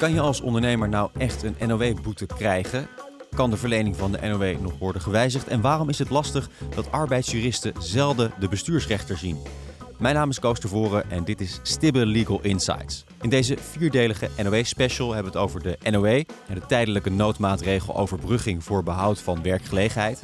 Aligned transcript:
Kan 0.00 0.14
je 0.14 0.20
als 0.20 0.40
ondernemer 0.40 0.88
nou 0.88 1.10
echt 1.18 1.42
een 1.42 1.56
NOW-boete 1.66 2.26
krijgen? 2.26 2.88
Kan 3.34 3.50
de 3.50 3.56
verlening 3.56 3.96
van 3.96 4.12
de 4.12 4.18
NOW 4.20 4.60
nog 4.60 4.78
worden 4.78 5.02
gewijzigd? 5.02 5.48
En 5.48 5.60
waarom 5.60 5.88
is 5.88 5.98
het 5.98 6.10
lastig 6.10 6.50
dat 6.74 6.92
arbeidsjuristen 6.92 7.72
zelden 7.78 8.32
de 8.38 8.48
bestuursrechter 8.48 9.18
zien? 9.18 9.38
Mijn 9.98 10.14
naam 10.14 10.30
is 10.30 10.38
Koos 10.38 10.60
Tervoren 10.60 11.10
en 11.10 11.24
dit 11.24 11.40
is 11.40 11.60
Stibbe 11.62 12.06
Legal 12.06 12.40
Insights. 12.42 13.04
In 13.20 13.28
deze 13.28 13.56
vierdelige 13.58 14.28
NOW-special 14.42 15.12
hebben 15.12 15.32
we 15.32 15.38
het 15.38 15.48
over 15.48 15.62
de 15.62 15.90
NOW 15.90 16.06
en 16.06 16.54
de 16.54 16.66
tijdelijke 16.66 17.10
noodmaatregel 17.10 17.96
overbrugging 17.96 18.64
voor 18.64 18.82
behoud 18.82 19.20
van 19.20 19.42
werkgelegenheid. 19.42 20.22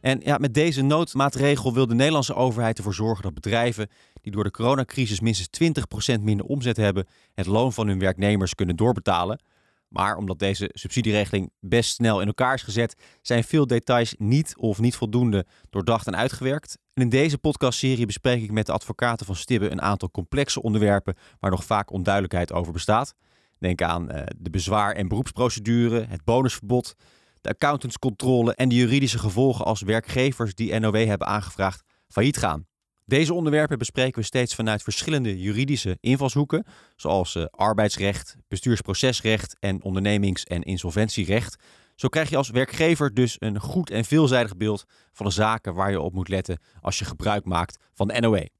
En 0.00 0.20
ja, 0.24 0.38
met 0.38 0.54
deze 0.54 0.82
noodmaatregel 0.82 1.74
wil 1.74 1.86
de 1.86 1.94
Nederlandse 1.94 2.34
overheid 2.34 2.78
ervoor 2.78 2.94
zorgen 2.94 3.22
dat 3.22 3.34
bedrijven 3.34 3.88
door 4.30 4.44
de 4.44 4.50
coronacrisis 4.50 5.20
minstens 5.20 5.74
20% 6.18 6.20
minder 6.20 6.46
omzet 6.46 6.76
hebben, 6.76 7.06
het 7.34 7.46
loon 7.46 7.72
van 7.72 7.86
hun 7.86 7.98
werknemers 7.98 8.54
kunnen 8.54 8.76
doorbetalen. 8.76 9.40
Maar 9.88 10.16
omdat 10.16 10.38
deze 10.38 10.70
subsidieregeling 10.72 11.50
best 11.60 11.94
snel 11.94 12.20
in 12.20 12.26
elkaar 12.26 12.54
is 12.54 12.62
gezet, 12.62 12.94
zijn 13.22 13.44
veel 13.44 13.66
details 13.66 14.14
niet 14.18 14.56
of 14.56 14.78
niet 14.78 14.96
voldoende 14.96 15.46
doordacht 15.70 16.06
en 16.06 16.16
uitgewerkt. 16.16 16.78
In 16.94 17.08
deze 17.08 17.38
podcastserie 17.38 18.06
bespreek 18.06 18.42
ik 18.42 18.50
met 18.50 18.66
de 18.66 18.72
advocaten 18.72 19.26
van 19.26 19.36
Stibbe 19.36 19.70
een 19.70 19.82
aantal 19.82 20.10
complexe 20.10 20.62
onderwerpen 20.62 21.16
waar 21.40 21.50
nog 21.50 21.64
vaak 21.64 21.92
onduidelijkheid 21.92 22.52
over 22.52 22.72
bestaat. 22.72 23.14
Denk 23.58 23.82
aan 23.82 24.12
uh, 24.12 24.22
de 24.36 24.50
bezwaar- 24.50 24.94
en 24.94 25.08
beroepsprocedure, 25.08 26.06
het 26.08 26.24
bonusverbod, 26.24 26.94
de 27.40 27.48
accountantscontrole 27.48 28.54
en 28.54 28.68
de 28.68 28.74
juridische 28.74 29.18
gevolgen 29.18 29.64
als 29.64 29.82
werkgevers 29.82 30.54
die 30.54 30.78
NOW 30.78 31.06
hebben 31.06 31.26
aangevraagd 31.26 31.82
failliet 32.08 32.36
gaan. 32.36 32.66
Deze 33.10 33.34
onderwerpen 33.34 33.78
bespreken 33.78 34.20
we 34.20 34.26
steeds 34.26 34.54
vanuit 34.54 34.82
verschillende 34.82 35.40
juridische 35.40 35.96
invalshoeken, 36.00 36.64
zoals 36.96 37.34
uh, 37.34 37.44
arbeidsrecht, 37.50 38.36
bestuursprocesrecht 38.48 39.56
en 39.58 39.82
ondernemings- 39.82 40.44
en 40.44 40.62
insolventierecht. 40.62 41.56
Zo 41.94 42.08
krijg 42.08 42.30
je 42.30 42.36
als 42.36 42.50
werkgever 42.50 43.14
dus 43.14 43.36
een 43.38 43.60
goed 43.60 43.90
en 43.90 44.04
veelzijdig 44.04 44.56
beeld 44.56 44.84
van 45.12 45.26
de 45.26 45.32
zaken 45.32 45.74
waar 45.74 45.90
je 45.90 46.00
op 46.00 46.12
moet 46.12 46.28
letten 46.28 46.58
als 46.80 46.98
je 46.98 47.04
gebruik 47.04 47.44
maakt 47.44 47.78
van 47.94 48.08
de 48.08 48.20
NOE. 48.20 48.50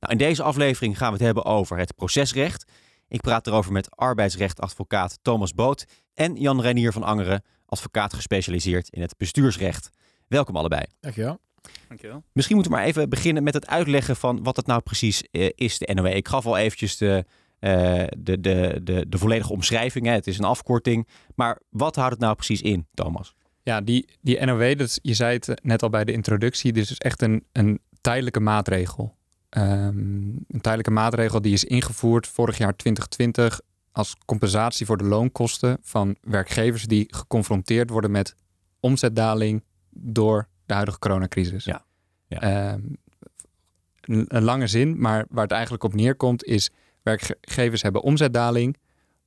Nou, 0.00 0.12
in 0.12 0.18
deze 0.18 0.42
aflevering 0.42 0.98
gaan 0.98 1.08
we 1.08 1.16
het 1.16 1.24
hebben 1.24 1.44
over 1.44 1.78
het 1.78 1.94
procesrecht. 1.94 2.64
Ik 3.08 3.20
praat 3.20 3.46
erover 3.46 3.72
met 3.72 3.96
arbeidsrechtadvocaat 3.96 5.18
Thomas 5.22 5.52
Boot 5.52 5.84
en 6.14 6.34
Jan 6.34 6.60
Reinier 6.60 6.92
van 6.92 7.02
Angeren, 7.02 7.44
advocaat 7.66 8.14
gespecialiseerd 8.14 8.88
in 8.88 9.02
het 9.02 9.16
bestuursrecht. 9.16 9.90
Welkom 10.26 10.56
allebei. 10.56 10.84
Dankjewel. 11.00 11.40
Dankjewel. 11.88 12.22
Misschien 12.32 12.56
moeten 12.56 12.72
we 12.72 12.78
maar 12.78 12.88
even 12.88 13.08
beginnen 13.08 13.42
met 13.42 13.54
het 13.54 13.66
uitleggen 13.66 14.16
van 14.16 14.42
wat 14.42 14.56
het 14.56 14.66
nou 14.66 14.80
precies 14.80 15.24
uh, 15.30 15.48
is, 15.54 15.78
de 15.78 15.94
NOW. 15.94 16.06
Ik 16.06 16.28
gaf 16.28 16.46
al 16.46 16.56
eventjes 16.56 16.96
de, 16.96 17.24
uh, 17.60 18.04
de, 18.18 18.40
de, 18.40 18.80
de, 18.82 19.06
de 19.08 19.18
volledige 19.18 19.52
omschrijving. 19.52 20.06
Hè. 20.06 20.12
Het 20.12 20.26
is 20.26 20.38
een 20.38 20.44
afkorting. 20.44 21.08
Maar 21.34 21.60
wat 21.70 21.96
houdt 21.96 22.12
het 22.12 22.20
nou 22.20 22.34
precies 22.34 22.62
in, 22.62 22.86
Thomas? 22.94 23.34
Ja, 23.62 23.80
die, 23.80 24.08
die 24.20 24.44
NOW, 24.44 24.78
dat, 24.78 24.98
je 25.02 25.14
zei 25.14 25.32
het 25.34 25.60
net 25.62 25.82
al 25.82 25.90
bij 25.90 26.04
de 26.04 26.12
introductie, 26.12 26.72
dit 26.72 26.90
is 26.90 26.98
echt 26.98 27.22
een, 27.22 27.44
een 27.52 27.80
tijdelijke 28.00 28.40
maatregel. 28.40 29.18
Um, 29.56 30.44
een 30.48 30.60
tijdelijke 30.60 30.90
maatregel 30.90 31.40
die 31.40 31.52
is 31.52 31.64
ingevoerd 31.64 32.26
vorig 32.26 32.58
jaar 32.58 32.76
2020 32.76 33.60
als 33.92 34.16
compensatie 34.24 34.86
voor 34.86 34.96
de 34.96 35.04
loonkosten 35.04 35.78
van 35.82 36.16
werkgevers 36.20 36.84
die 36.84 37.06
geconfronteerd 37.08 37.90
worden 37.90 38.10
met 38.10 38.34
omzetdaling 38.80 39.64
door 39.90 40.48
de 40.70 40.76
huidige 40.76 40.98
coronacrisis. 40.98 41.64
Ja. 41.64 41.84
ja. 42.26 42.72
Um, 42.72 42.96
een, 44.00 44.24
een, 44.28 44.42
lange 44.42 44.66
zin, 44.66 45.00
maar 45.00 45.26
waar 45.30 45.42
het 45.42 45.52
eigenlijk 45.52 45.84
op 45.84 45.94
neerkomt 45.94 46.44
is... 46.44 46.70
werkgevers 47.02 47.82
hebben 47.82 48.02
omzetdaling, 48.02 48.76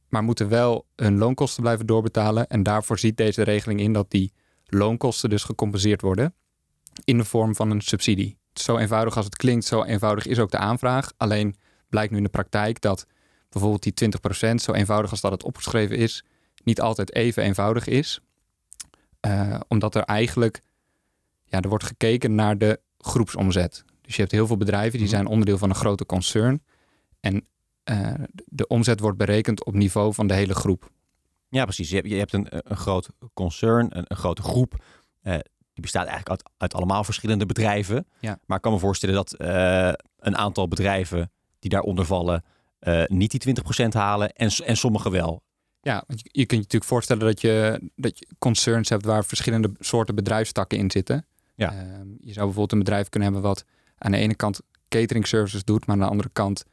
maar 0.10 0.24
moeten 0.24 0.50
wel 0.50 0.86
hun 0.96 1.18
loonkosten 1.18 1.62
blijven 1.62 1.86
doorbetalen. 1.86 2.48
En 2.48 2.64
daarvoor 2.64 3.00
ziet 3.00 3.18
deze 3.18 3.44
regeling 3.44 3.80
in 3.80 3.94
dat 3.94 4.12
die 4.12 4.34
loonkosten 4.66 5.30
dus 5.30 5.44
gecompenseerd 5.44 6.02
worden... 6.02 6.34
in 7.04 7.18
de 7.18 7.26
vorm 7.26 7.56
van 7.56 7.72
een 7.72 7.82
subsidie. 7.82 8.38
Zo 8.54 8.78
eenvoudig 8.78 9.16
als 9.16 9.26
het 9.26 9.36
klinkt, 9.36 9.66
zo 9.66 9.84
eenvoudig 9.84 10.26
is 10.26 10.40
ook 10.40 10.52
de 10.52 10.58
aanvraag. 10.58 11.12
Alleen 11.18 11.56
blijkt 11.90 12.12
nu 12.12 12.18
in 12.18 12.24
de 12.24 12.30
praktijk 12.30 12.82
dat 12.82 13.08
bijvoorbeeld 13.50 13.84
die 13.84 14.10
20%, 14.52 14.56
zo 14.56 14.72
eenvoudig 14.72 15.12
als 15.12 15.22
dat 15.22 15.32
het 15.32 15.44
opgeschreven 15.44 15.98
is... 15.98 16.24
niet 16.64 16.82
altijd 16.82 17.14
even 17.14 17.44
eenvoudig 17.44 17.88
is. 17.88 18.20
Uh, 19.28 19.60
omdat 19.68 19.96
er 19.96 20.04
eigenlijk 20.04 20.62
ja, 21.54 21.62
er 21.62 21.70
wordt 21.70 21.84
gekeken 21.84 22.36
naar 22.36 22.58
de 22.58 22.80
groepsomzet. 22.98 23.84
Dus 24.02 24.16
je 24.16 24.22
hebt 24.22 24.34
heel 24.34 24.48
veel 24.48 24.58
bedrijven 24.58 25.00
die 25.00 25.08
zijn 25.08 25.26
onderdeel 25.26 25.58
van 25.58 25.70
een 25.70 25.76
grote 25.76 26.06
concern. 26.06 26.64
En 27.20 27.48
uh, 27.92 28.14
de 28.46 28.68
omzet 28.68 29.00
wordt 29.00 29.18
berekend 29.18 29.66
op 29.66 29.74
niveau 29.74 30.14
van 30.14 30.28
de 30.28 30.34
hele 30.34 30.56
groep. 30.56 30.92
Ja, 31.50 31.64
precies. 31.64 31.90
Je 31.90 31.96
hebt, 31.96 32.08
je 32.08 32.16
hebt 32.16 32.34
een, 32.34 32.48
een 32.50 32.78
groot 32.78 33.10
concern, 33.34 33.98
een, 33.98 34.06
een 34.08 34.18
grote 34.18 34.42
groep. 34.42 34.84
Uh, 35.24 35.34
die 35.74 35.82
bestaat 35.82 36.08
eigenlijk 36.08 36.30
uit, 36.30 36.52
uit, 36.58 36.74
allemaal 36.74 37.04
verschillende 37.04 37.46
bedrijven. 37.46 38.08
Ja. 38.20 38.40
Maar 38.46 38.58
ik 38.58 38.64
kan 38.64 38.72
me 38.72 38.80
voorstellen 38.80 39.16
dat 39.16 39.36
uh, 39.38 39.94
een 40.18 40.38
aantal 40.38 40.68
bedrijven 40.68 41.32
die 41.60 41.70
daaronder 41.70 42.06
vallen... 42.06 42.44
niet 43.06 43.44
die 43.44 43.56
20% 43.86 43.88
halen 43.90 44.34
en, 44.34 44.50
en 44.50 44.78
sommige 44.78 45.10
wel. 45.10 45.44
Ja, 45.82 46.04
je 46.08 46.46
kunt 46.46 46.50
je 46.50 46.56
natuurlijk 46.56 46.84
voorstellen 46.84 47.26
dat 47.26 47.42
je, 47.42 47.82
dat 47.96 48.20
je 48.20 48.28
concerns 48.40 48.90
hebt... 48.90 49.06
waar 49.06 49.26
verschillende 49.26 49.72
soorten 49.80 50.16
bedrijfstakken 50.16 50.78
in 50.78 50.92
zitten... 50.92 51.26
Ja. 51.56 51.74
Uh, 51.74 51.80
je 52.20 52.34
zou 52.34 52.46
bijvoorbeeld 52.46 52.72
een 52.72 52.80
bedrijf 52.80 53.10
kunnen 53.10 53.32
hebben 53.32 53.50
wat 53.50 53.66
aan 53.98 54.12
de 54.12 54.18
ene 54.18 54.36
kant 54.36 54.62
catering 54.88 55.28
services 55.28 55.64
doet, 55.64 55.86
maar 55.86 55.96
aan 55.96 56.02
de 56.02 56.10
andere 56.10 56.30
kant 56.34 56.64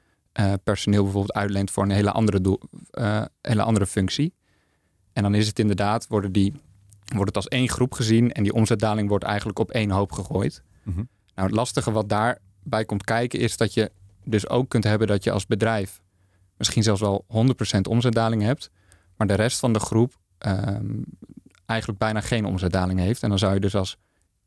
uh, 0.41 0.52
personeel 0.64 1.02
bijvoorbeeld 1.02 1.36
uitleent 1.36 1.70
voor 1.70 1.82
een 1.82 1.91
hele 1.91 2.10
andere, 2.10 2.41
doel, 2.41 2.60
uh, 2.92 3.24
hele 3.41 3.62
andere 3.62 3.86
functie. 3.86 4.34
En 5.12 5.22
dan 5.22 5.34
is 5.34 5.46
het 5.46 5.58
inderdaad, 5.58 6.06
worden 6.06 6.32
die, 6.32 6.52
wordt 7.04 7.26
het 7.26 7.36
als 7.36 7.48
één 7.48 7.68
groep 7.68 7.92
gezien 7.92 8.32
en 8.32 8.42
die 8.42 8.52
omzetdaling 8.52 9.08
wordt 9.08 9.24
eigenlijk 9.24 9.58
op 9.58 9.70
één 9.70 9.91
hoop 9.91 10.12
gegooid. 10.12 10.62
Mm 10.82 10.94
-hmm. 10.94 11.08
Nou, 11.34 11.48
het 11.48 11.56
lastige 11.56 11.91
wat 11.91 12.08
daarbij 12.08 12.84
komt 12.84 13.04
kijken 13.04 13.38
is 13.38 13.56
dat 13.56 13.74
je 13.74 13.91
dus 14.24 14.48
ook 14.48 14.68
kunt 14.68 14.84
hebben 14.84 15.06
dat 15.06 15.24
je 15.24 15.30
als 15.30 15.47
bedrijf 15.47 16.02
misschien 16.56 16.82
zelfs 16.82 17.00
wel 17.00 17.24
100% 17.76 17.80
omzetdaling 17.88 18.42
hebt, 18.42 18.70
maar 19.16 19.26
de 19.26 19.34
rest 19.34 19.58
van 19.58 19.72
de 19.72 19.78
groep 19.78 20.20
um, 20.38 21.04
eigenlijk 21.66 21.98
bijna 21.98 22.20
geen 22.20 22.44
omzetdaling 22.44 22.98
heeft. 22.98 23.22
En 23.22 23.28
dan 23.28 23.38
zou 23.38 23.54
je 23.54 23.60
dus 23.60 23.74
als 23.74 23.97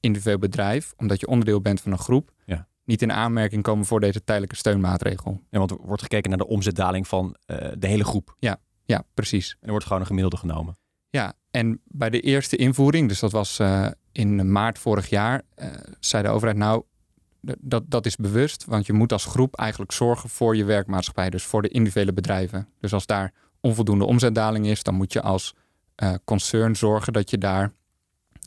individueel 0.03 0.37
bedrijf, 0.37 0.93
omdat 0.97 1.19
je 1.19 1.27
onderdeel 1.27 1.61
bent 1.61 1.81
van 1.81 1.91
een 1.91 1.97
groep, 1.97 2.31
ja. 2.45 2.67
niet 2.83 3.01
in 3.01 3.11
aanmerking 3.11 3.63
komen 3.63 3.85
voor 3.85 3.99
deze 3.99 4.23
tijdelijke 4.23 4.55
steunmaatregel. 4.55 5.41
Ja, 5.49 5.57
want 5.57 5.71
er 5.71 5.77
wordt 5.81 6.01
gekeken 6.01 6.29
naar 6.29 6.39
de 6.39 6.47
omzetdaling 6.47 7.07
van 7.07 7.35
uh, 7.47 7.57
de 7.77 7.87
hele 7.87 8.03
groep. 8.03 8.35
Ja, 8.39 8.59
ja, 8.85 9.03
precies. 9.13 9.51
En 9.51 9.57
er 9.61 9.69
wordt 9.69 9.85
gewoon 9.85 10.01
een 10.01 10.07
gemiddelde 10.07 10.37
genomen. 10.37 10.77
Ja, 11.09 11.33
en 11.51 11.81
bij 11.85 12.09
de 12.09 12.19
eerste 12.19 12.55
invoering, 12.55 13.07
dus 13.07 13.19
dat 13.19 13.31
was 13.31 13.59
uh, 13.59 13.87
in 14.11 14.51
maart 14.51 14.79
vorig 14.79 15.09
jaar, 15.09 15.41
uh, 15.55 15.67
zei 15.99 16.23
de 16.23 16.29
overheid 16.29 16.57
nou, 16.57 16.83
dat, 17.59 17.83
dat 17.87 18.05
is 18.05 18.15
bewust, 18.15 18.65
want 18.65 18.85
je 18.85 18.93
moet 18.93 19.11
als 19.11 19.25
groep 19.25 19.55
eigenlijk 19.55 19.91
zorgen 19.91 20.29
voor 20.29 20.55
je 20.55 20.63
werkmaatschappij, 20.63 21.29
dus 21.29 21.43
voor 21.43 21.61
de 21.61 21.67
individuele 21.67 22.13
bedrijven. 22.13 22.67
Dus 22.79 22.93
als 22.93 23.05
daar 23.05 23.33
onvoldoende 23.59 24.05
omzetdaling 24.05 24.65
is, 24.65 24.83
dan 24.83 24.93
moet 24.93 25.13
je 25.13 25.21
als 25.21 25.55
concern 26.23 26.75
zorgen 26.75 27.13
dat 27.13 27.29
je 27.29 27.37
daar 27.37 27.71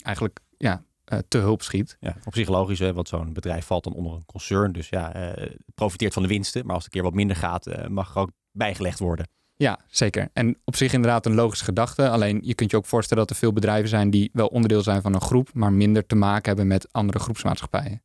eigenlijk 0.03 0.39
ja, 0.56 0.84
te 1.28 1.39
hulp 1.39 1.62
schiet. 1.62 1.97
Ja, 2.00 2.17
op 2.25 2.34
zich 2.34 2.49
logisch, 2.49 2.78
hè, 2.78 2.93
want 2.93 3.09
zo'n 3.09 3.33
bedrijf 3.33 3.67
valt 3.67 3.84
dan 3.84 3.93
onder 3.93 4.12
een 4.12 4.27
concern. 4.27 4.72
Dus 4.72 4.89
ja, 4.89 5.37
uh, 5.39 5.47
profiteert 5.75 6.12
van 6.12 6.22
de 6.22 6.28
winsten. 6.28 6.67
Maar 6.67 6.75
als 6.75 6.84
het 6.84 6.94
een 6.94 7.00
keer 7.00 7.11
wat 7.11 7.19
minder 7.19 7.37
gaat, 7.37 7.67
uh, 7.67 7.87
mag 7.87 8.15
er 8.15 8.21
ook 8.21 8.31
bijgelegd 8.53 8.99
worden. 8.99 9.28
Ja, 9.55 9.78
zeker. 9.87 10.28
En 10.33 10.61
op 10.65 10.77
zich 10.77 10.93
inderdaad 10.93 11.27
een 11.27 11.34
logische 11.34 11.65
gedachte. 11.65 12.09
Alleen 12.09 12.41
je 12.45 12.55
kunt 12.55 12.71
je 12.71 12.77
ook 12.77 12.87
voorstellen 12.87 13.27
dat 13.27 13.33
er 13.33 13.41
veel 13.41 13.53
bedrijven 13.53 13.89
zijn 13.89 14.11
die 14.11 14.31
wel 14.33 14.47
onderdeel 14.47 14.83
zijn 14.83 15.03
van 15.03 15.15
een 15.15 15.21
groep, 15.21 15.50
maar 15.53 15.72
minder 15.72 16.06
te 16.06 16.15
maken 16.15 16.47
hebben 16.47 16.66
met 16.66 16.93
andere 16.93 17.19
groepsmaatschappijen. 17.19 18.03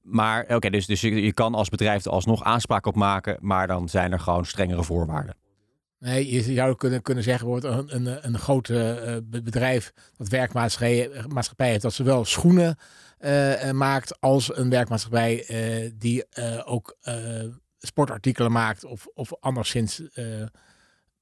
Maar 0.00 0.42
oké, 0.42 0.54
okay, 0.54 0.70
dus, 0.70 0.86
dus 0.86 1.00
je, 1.00 1.22
je 1.22 1.32
kan 1.32 1.54
als 1.54 1.68
bedrijf 1.68 2.04
er 2.04 2.10
alsnog 2.10 2.42
aanspraak 2.42 2.86
op 2.86 2.94
maken, 2.94 3.36
maar 3.40 3.66
dan 3.66 3.88
zijn 3.88 4.12
er 4.12 4.20
gewoon 4.20 4.44
strengere 4.44 4.82
voorwaarden. 4.82 5.36
Nee, 5.98 6.30
je 6.30 6.42
zou 6.42 6.76
kunnen, 6.76 7.02
kunnen 7.02 7.24
zeggen, 7.24 7.46
wordt 7.46 7.64
een, 7.64 7.94
een, 7.94 8.26
een 8.26 8.38
groot 8.38 8.68
uh, 8.68 9.16
bedrijf 9.22 9.92
dat 10.16 10.28
werkmaatschappij 10.28 11.68
heeft, 11.68 11.82
dat 11.82 11.92
zowel 11.92 12.24
schoenen 12.24 12.76
uh, 13.20 13.70
maakt 13.70 14.20
als 14.20 14.56
een 14.56 14.70
werkmaatschappij 14.70 15.44
uh, 15.48 15.90
die 15.94 16.24
ook 16.64 16.96
sportartikelen 17.78 18.52
maakt 18.52 18.84
of, 18.84 19.06
of 19.14 19.32
anderszins 19.40 20.02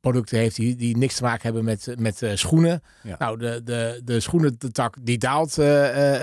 producten 0.01 0.39
heeft 0.39 0.57
die, 0.57 0.77
die 0.77 0.97
niks 0.97 1.15
te 1.15 1.23
maken 1.23 1.43
hebben 1.43 1.65
met, 1.65 1.95
met 1.99 2.23
schoenen. 2.35 2.83
Ja. 3.03 3.17
Nou, 3.19 3.39
de, 3.39 3.63
de, 3.65 4.01
de 4.05 4.21
schoenentak 4.21 4.97
die 5.01 5.19
daalt 5.19 5.53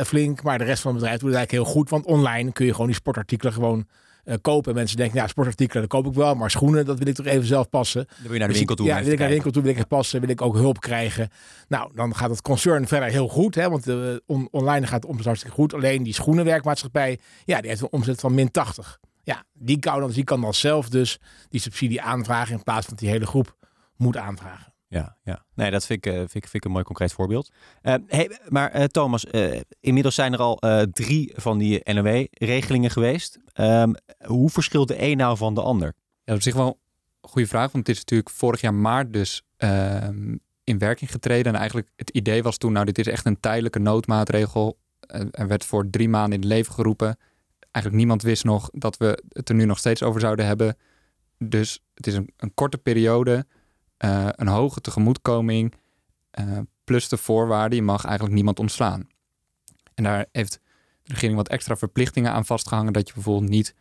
flink, 0.08 0.44
maar 0.44 0.58
de 0.58 0.64
rest 0.64 0.82
van 0.82 0.92
het 0.92 1.00
bedrijf 1.00 1.20
doet 1.20 1.30
het 1.30 1.38
eigenlijk 1.38 1.52
heel 1.52 1.74
goed, 1.74 1.90
want 1.90 2.06
online 2.06 2.52
kun 2.52 2.66
je 2.66 2.72
gewoon 2.72 2.88
die 2.88 2.96
sportartikelen 2.96 3.54
gewoon 3.54 3.88
uh, 4.30 4.36
kopen. 4.42 4.72
En 4.72 4.78
mensen 4.78 4.98
denken, 4.98 5.20
ja, 5.20 5.28
sportartikelen, 5.28 5.82
dat 5.82 5.92
koop 5.92 6.12
ik 6.12 6.14
wel. 6.14 6.36
Maar 6.36 6.52
schoenen, 6.52 6.86
dat 6.86 6.98
wil 6.98 7.08
ik 7.08 7.16
toch 7.16 7.26
even 7.26 7.46
zelf 7.46 7.70
passen. 7.70 8.06
Dan 8.08 8.18
wil 8.22 8.34
je 8.34 8.40
naar 8.40 8.48
de 8.48 8.54
winkel 8.54 8.76
toe. 8.76 8.86
Ja, 8.86 9.04
wil 9.04 9.12
ik 9.12 9.20
naar 9.20 9.28
de 9.28 9.34
winkel 9.34 9.52
toe, 9.52 9.62
wil 9.62 9.72
ik 9.72 9.78
het 9.78 9.88
passen, 9.88 10.20
wil 10.20 10.30
ik 10.30 10.42
ook 10.42 10.56
hulp 10.56 10.80
krijgen. 10.80 11.30
Nou, 11.68 11.92
dan 11.96 12.16
gaat 12.16 12.30
het 12.30 12.42
concern 12.42 12.88
verder 12.88 13.10
heel 13.10 13.28
goed. 13.28 13.56
Hè, 13.56 13.70
want 13.70 13.88
uh, 13.88 14.16
on 14.26 14.48
online 14.52 14.88
gaat 14.88 15.02
het 15.02 15.12
omzet 15.12 15.26
hartstikke 15.26 15.56
goed. 15.56 15.74
Alleen 15.74 16.04
die 16.04 16.14
schoenenwerkmaatschappij, 16.14 17.20
ja, 17.46 17.62
die 17.62 17.70
heeft 17.70 17.82
een 17.82 17.92
omzet 17.92 18.20
van 18.20 18.34
min 18.34 18.52
80. 18.52 19.00
Ja, 19.24 19.44
die 19.54 19.80
kan 19.80 20.00
dan, 20.00 20.12
die 20.12 20.24
kan 20.24 20.42
dan 20.42 20.54
zelf 20.54 20.90
dus 20.90 21.20
die 21.50 21.62
subsidie 21.62 22.02
aanvragen 22.02 22.56
in 22.56 22.64
plaats 22.64 22.86
van 22.86 22.90
dat 22.90 23.00
die 23.00 23.10
hele 23.10 23.26
groep 23.26 23.56
moet 23.96 24.18
aanvragen. 24.18 24.74
Ja, 24.90 25.18
ja. 25.24 25.46
Nee, 25.54 25.72
dat 25.72 25.86
vind 25.86 26.06
ik, 26.06 26.34
ik, 26.34 26.48
vind 26.48 26.66
een 26.66 26.72
mooi 26.72 26.84
concreet 26.84 27.14
voorbeeld. 27.14 27.52
hey, 27.82 28.40
maar 28.48 28.88
Thomas, 28.88 29.26
inmiddels 29.80 30.16
zijn 30.16 30.34
er 30.34 30.40
al 30.40 30.62
drie 30.92 31.34
van 31.36 31.58
die 31.58 31.94
NOW-regelingen 31.94 32.90
geweest. 32.90 33.40
Um, 33.54 33.96
hoe 34.26 34.50
verschilt 34.50 34.88
de 34.88 35.02
een 35.02 35.18
nou 35.18 35.38
van 35.38 35.54
de 35.54 35.62
ander? 35.62 35.94
Ja, 36.24 36.34
op 36.34 36.42
zich 36.42 36.54
wel 36.54 36.80
een 37.22 37.30
goede 37.30 37.48
vraag, 37.48 37.72
want 37.72 37.88
het 37.88 37.96
is 37.96 38.02
natuurlijk 38.02 38.30
vorig 38.30 38.62
jaar 38.62 38.74
maart 38.74 39.14
dus 39.14 39.44
ehm, 39.58 40.36
in 40.64 40.78
werking 40.78 41.12
getreden. 41.12 41.54
En 41.54 41.60
eigenlijk 41.60 41.90
het 41.96 42.10
idee 42.10 42.44
was 42.44 42.58
toen, 42.58 42.72
nou 42.72 42.86
dit 42.86 42.98
is 42.98 43.08
echt 43.08 43.26
een 43.26 43.40
tijdelijke 43.40 43.80
noodmaatregel. 43.80 44.80
er 45.32 45.48
werd 45.48 45.66
voor 45.66 45.90
drie 45.90 46.10
maanden 46.10 46.34
in 46.34 46.40
het 46.40 46.50
leven 46.50 46.74
geroepen. 46.74 47.18
Eigenlijk 47.72 47.96
niemand 47.96 48.22
wist 48.22 48.44
nog 48.44 48.70
dat 48.74 48.98
we 48.98 49.24
het 49.30 49.50
er 49.50 49.56
nu 49.56 49.66
nog 49.66 49.78
steeds 49.78 50.04
over 50.04 50.22
zouden 50.22 50.46
hebben. 50.46 50.78
Dus 51.38 51.84
het 51.94 52.08
is 52.08 52.14
een, 52.14 52.34
een 52.38 52.54
korte 52.54 52.78
periode, 52.78 53.46
uh, 54.06 54.28
een 54.32 54.48
hoge 54.48 54.82
tegemoetkoming, 54.82 55.74
uh, 56.40 56.58
plus 56.84 57.10
de 57.10 57.18
voorwaarden, 57.18 57.78
je 57.78 57.84
mag 57.84 58.06
eigenlijk 58.06 58.36
niemand 58.36 58.60
ontslaan. 58.60 59.08
En 59.94 60.04
daar 60.04 60.26
heeft 60.32 60.60
de 61.04 61.14
regering 61.14 61.36
wat 61.36 61.50
extra 61.50 61.78
verplichtingen 61.78 62.32
aan 62.32 62.46
vastgehangen, 62.46 62.94
dat 62.94 63.08
je 63.08 63.14
bijvoorbeeld 63.14 63.50
niet 63.50 63.76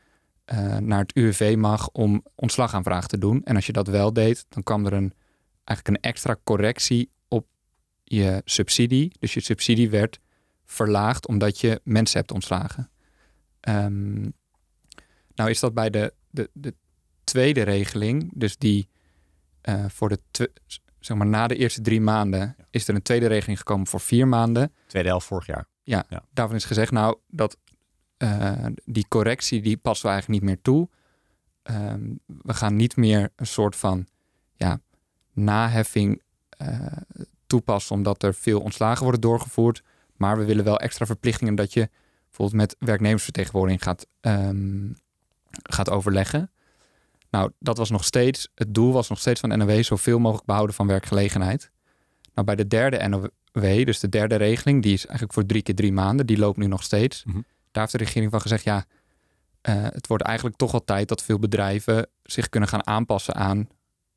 uh, 0.52 0.76
naar 0.76 0.98
het 0.98 1.14
UWV 1.14 1.54
mag 1.58 1.90
om 1.90 2.24
ontslagaanvraag 2.34 3.06
te 3.06 3.18
doen. 3.18 3.44
En 3.44 3.54
als 3.54 3.66
je 3.66 3.72
dat 3.72 3.86
wel 3.86 4.12
deed, 4.12 4.46
dan 4.48 4.62
kwam 4.62 4.86
er 4.86 4.92
een, 4.92 5.12
eigenlijk 5.64 5.88
een 5.88 6.10
extra 6.10 6.36
correctie 6.44 7.10
op 7.28 7.46
je 8.04 8.42
subsidie. 8.44 9.12
Dus 9.18 9.34
je 9.34 9.40
subsidie 9.40 9.90
werd 9.90 10.20
verlaagd 10.64 11.26
omdat 11.26 11.60
je 11.60 11.80
mensen 11.84 12.18
hebt 12.18 12.32
ontslagen. 12.32 12.90
Um, 13.68 14.32
nou 15.34 15.50
is 15.50 15.60
dat 15.60 15.74
bij 15.74 15.90
de, 15.90 16.14
de, 16.30 16.50
de 16.52 16.74
tweede 17.24 17.62
regeling, 17.62 18.30
dus 18.34 18.56
die 18.56 18.88
uh, 19.62 19.84
voor 19.88 20.08
de 20.08 20.20
zeg 20.98 21.16
maar 21.16 21.26
na 21.26 21.46
de 21.46 21.56
eerste 21.56 21.80
drie 21.80 22.00
maanden, 22.00 22.56
is 22.70 22.88
er 22.88 22.94
een 22.94 23.02
tweede 23.02 23.26
regeling 23.26 23.58
gekomen 23.58 23.86
voor 23.86 24.00
vier 24.00 24.28
maanden. 24.28 24.72
Tweede 24.86 25.08
helft 25.08 25.26
vorig 25.26 25.46
jaar. 25.46 25.66
Ja, 25.82 26.04
ja. 26.08 26.24
daarvan 26.32 26.56
is 26.56 26.64
gezegd, 26.64 26.92
nou, 26.92 27.18
dat 27.26 27.58
uh, 28.18 28.66
die 28.84 29.06
correctie 29.08 29.62
die 29.62 29.76
passen 29.76 30.06
we 30.06 30.12
eigenlijk 30.12 30.42
niet 30.42 30.50
meer 30.50 30.62
toe. 30.62 30.88
Ehm, 31.62 32.00
we 32.26 32.54
gaan 32.54 32.76
niet 32.76 32.96
meer 32.96 33.30
een 33.36 33.46
soort 33.46 33.76
van 33.76 34.06
ja, 34.56 34.80
naheffing 35.32 36.22
uh, 36.62 36.86
toepassen 37.46 37.96
omdat 37.96 38.22
er 38.22 38.34
veel 38.34 38.60
ontslagen 38.60 39.02
worden 39.02 39.20
doorgevoerd. 39.20 39.82
Maar 40.16 40.38
we 40.38 40.44
willen 40.44 40.64
wel 40.64 40.78
extra 40.78 41.06
verplichtingen 41.06 41.54
dat 41.54 41.72
je 41.72 41.88
bijvoorbeeld 42.24 42.56
met 42.60 42.76
werknemersvertegenwoordiging 42.78 43.82
gaat, 43.82 44.06
um, 44.20 44.96
gaat 45.50 45.90
overleggen. 45.90 46.50
Nou, 47.30 47.52
dat 47.58 47.76
was 47.76 47.90
nog 47.90 48.04
steeds, 48.04 48.48
het 48.54 48.74
doel 48.74 48.92
was 48.92 49.08
nog 49.08 49.18
steeds 49.18 49.40
van 49.40 49.58
NOW 49.58 49.82
zoveel 49.82 50.18
mogelijk 50.18 50.46
behouden 50.46 50.74
van 50.74 50.86
werkgelegenheid. 50.86 51.70
Nou, 52.34 52.46
bij 52.46 52.56
de 52.56 52.66
derde 52.66 53.08
NOW, 53.08 53.84
dus 53.84 54.00
de 54.00 54.08
derde 54.08 54.36
regeling, 54.36 54.82
die 54.82 54.92
is 54.92 55.04
eigenlijk 55.04 55.34
voor 55.34 55.46
drie 55.46 55.62
keer 55.62 55.74
drie 55.74 55.92
maanden, 55.92 56.26
die 56.26 56.38
loopt 56.38 56.58
nu 56.58 56.66
nog 56.66 56.82
steeds. 56.82 57.24
Mm 57.24 57.44
daar 57.78 57.86
heeft 57.86 57.98
de 57.98 58.04
regering 58.04 58.30
van 58.30 58.40
gezegd, 58.40 58.64
ja, 58.64 58.84
uh, 59.68 59.82
het 59.82 60.06
wordt 60.06 60.22
eigenlijk 60.22 60.56
toch 60.56 60.70
wel 60.70 60.84
tijd 60.84 61.08
dat 61.08 61.22
veel 61.22 61.38
bedrijven 61.38 62.08
zich 62.22 62.48
kunnen 62.48 62.68
gaan 62.68 62.86
aanpassen 62.86 63.34
aan 63.34 63.68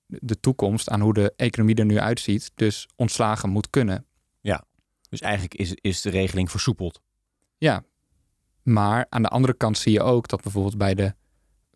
de 0.07 0.39
toekomst, 0.39 0.89
aan 0.89 1.01
hoe 1.01 1.13
de 1.13 1.33
economie 1.35 1.75
er 1.75 1.85
nu 1.85 1.99
uitziet. 1.99 2.51
Dus 2.55 2.87
ontslagen 2.95 3.49
moet 3.49 3.69
kunnen. 3.69 4.05
Ja, 4.41 4.65
dus 5.09 5.21
eigenlijk 5.21 5.55
is, 5.55 5.73
is 5.73 6.01
de 6.01 6.09
regeling 6.09 6.51
versoepeld. 6.51 7.01
Ja, 7.57 7.83
maar 8.63 9.05
aan 9.09 9.21
de 9.21 9.27
andere 9.27 9.53
kant 9.53 9.77
zie 9.77 9.91
je 9.91 10.01
ook 10.01 10.27
dat 10.27 10.41
bijvoorbeeld 10.41 10.77
bij 10.77 10.95
de, 10.95 11.15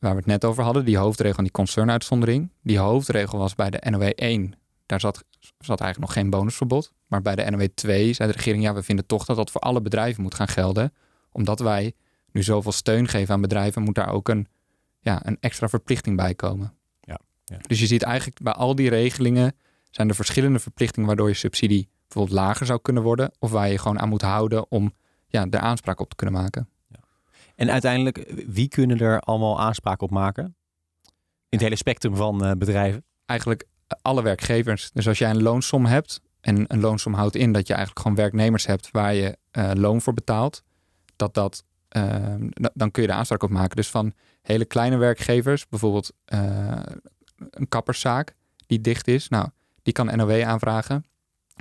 waar 0.06 0.13
we 0.13 0.19
het 0.19 0.42
net 0.42 0.46
over 0.46 0.63
hadden, 0.63 0.86
die 0.86 0.98
hoofdregel 0.98 1.38
en 1.38 1.44
die 1.44 1.52
concernuitzondering. 1.52 2.52
Die 2.62 2.78
hoofdregel 2.78 3.38
was 3.38 3.56
bij 3.56 3.69
de 3.69 3.90
NOW 3.90 4.12
1, 4.16 4.54
daar 4.86 5.00
zat, 5.00 5.24
zat 5.40 5.81
eigenlijk 5.81 6.00
nog 6.00 6.13
geen 6.13 6.30
bonusverbod. 6.30 6.92
Maar 7.07 7.22
bij 7.22 7.36
de 7.36 7.50
NOW 7.50 7.68
2 7.74 8.13
zei 8.13 8.30
de 8.30 8.36
regering, 8.36 8.63
ja, 8.63 8.74
we 8.74 8.84
vinden 8.84 9.06
toch 9.06 9.25
dat 9.25 9.36
dat 9.36 9.52
voor 9.52 9.62
alle 9.62 9.81
bedrijven 9.81 10.24
moet 10.24 10.36
gaan 10.36 10.48
gelden 10.48 10.94
omdat 11.36 11.60
wij 11.60 11.94
nu 12.31 12.44
zoveel 12.44 12.72
steun 12.72 13.07
geven 13.07 13.34
aan 13.34 13.42
bedrijven, 13.42 13.81
moet 13.81 13.96
daar 13.96 14.10
ook 14.10 14.30
een, 14.30 14.48
ja, 15.00 15.25
een 15.25 15.38
extra 15.40 15.69
verplichting 15.69 16.16
bij 16.16 16.36
komen. 16.36 16.74
Ja, 17.02 17.19
ja. 17.46 17.57
Dus 17.68 17.80
je 17.80 17.88
ziet 17.88 18.04
eigenlijk 18.04 18.42
bij 18.42 18.54
al 18.54 18.75
die 18.75 18.90
regelingen 18.90 19.56
zijn 19.92 20.10
er 20.10 20.16
verschillende 20.16 20.60
verplichtingen 20.60 21.07
waardoor 21.07 21.28
je 21.28 21.34
subsidie 21.34 21.90
bijvoorbeeld 22.07 22.40
lager 22.40 22.66
zou 22.66 22.80
kunnen 22.81 23.04
worden. 23.04 23.31
Of 23.40 23.52
waar 23.52 23.69
je 23.69 23.78
gewoon 23.78 24.00
aan 24.00 24.10
moet 24.10 24.22
houden 24.22 24.72
om 24.72 24.94
ja, 25.28 25.48
er 25.50 25.60
aanspraak 25.60 26.00
op 26.00 26.10
te 26.10 26.16
kunnen 26.16 26.42
maken. 26.42 26.69
En 27.56 27.72
uiteindelijk, 27.72 28.34
wie 28.48 28.68
kunnen 28.68 29.00
er 29.00 29.19
allemaal 29.19 29.60
aanspraak 29.60 30.02
op 30.02 30.12
maken? 30.12 30.44
In 31.50 31.57
het 31.57 31.62
hele 31.62 31.75
spectrum 31.75 32.16
van 32.16 32.46
uh, 32.46 32.52
bedrijven? 32.52 33.04
Eigenlijk 33.25 33.68
alle 34.02 34.22
werkgevers. 34.22 34.92
Dus 34.92 35.07
als 35.07 35.18
jij 35.18 35.30
een 35.30 35.42
loonsom 35.42 35.86
hebt, 35.86 36.22
en 36.42 36.66
een 36.68 36.80
loonsom 36.80 37.13
houdt 37.13 37.36
in 37.36 37.52
dat 37.52 37.68
je 37.68 37.74
eigenlijk 37.74 38.02
gewoon 38.06 38.18
werknemers 38.18 38.66
hebt 38.66 38.92
waar 38.92 39.13
je 39.13 39.38
uh, 39.52 39.72
loon 39.74 40.02
voor 40.02 40.13
betaalt 40.13 40.63
dat 41.16 41.34
dat, 41.34 41.63
dan 42.74 42.92
kun 42.92 43.02
je 43.02 43.07
de 43.07 43.13
aanspraak 43.13 43.44
op 43.44 43.50
maken. 43.50 43.75
Dus 43.75 43.90
van 43.90 44.13
hele 44.42 44.66
kleine 44.66 44.98
werkgevers, 44.98 45.68
bijvoorbeeld 45.68 46.12
een 47.36 47.69
kapperszaak 47.69 48.36
die 48.68 48.81
dicht 48.81 49.07
is, 49.07 49.30
nou, 49.30 49.50
die 49.81 49.94
kan 49.94 50.18
NOW 50.18 50.42
aanvragen. 50.42 51.06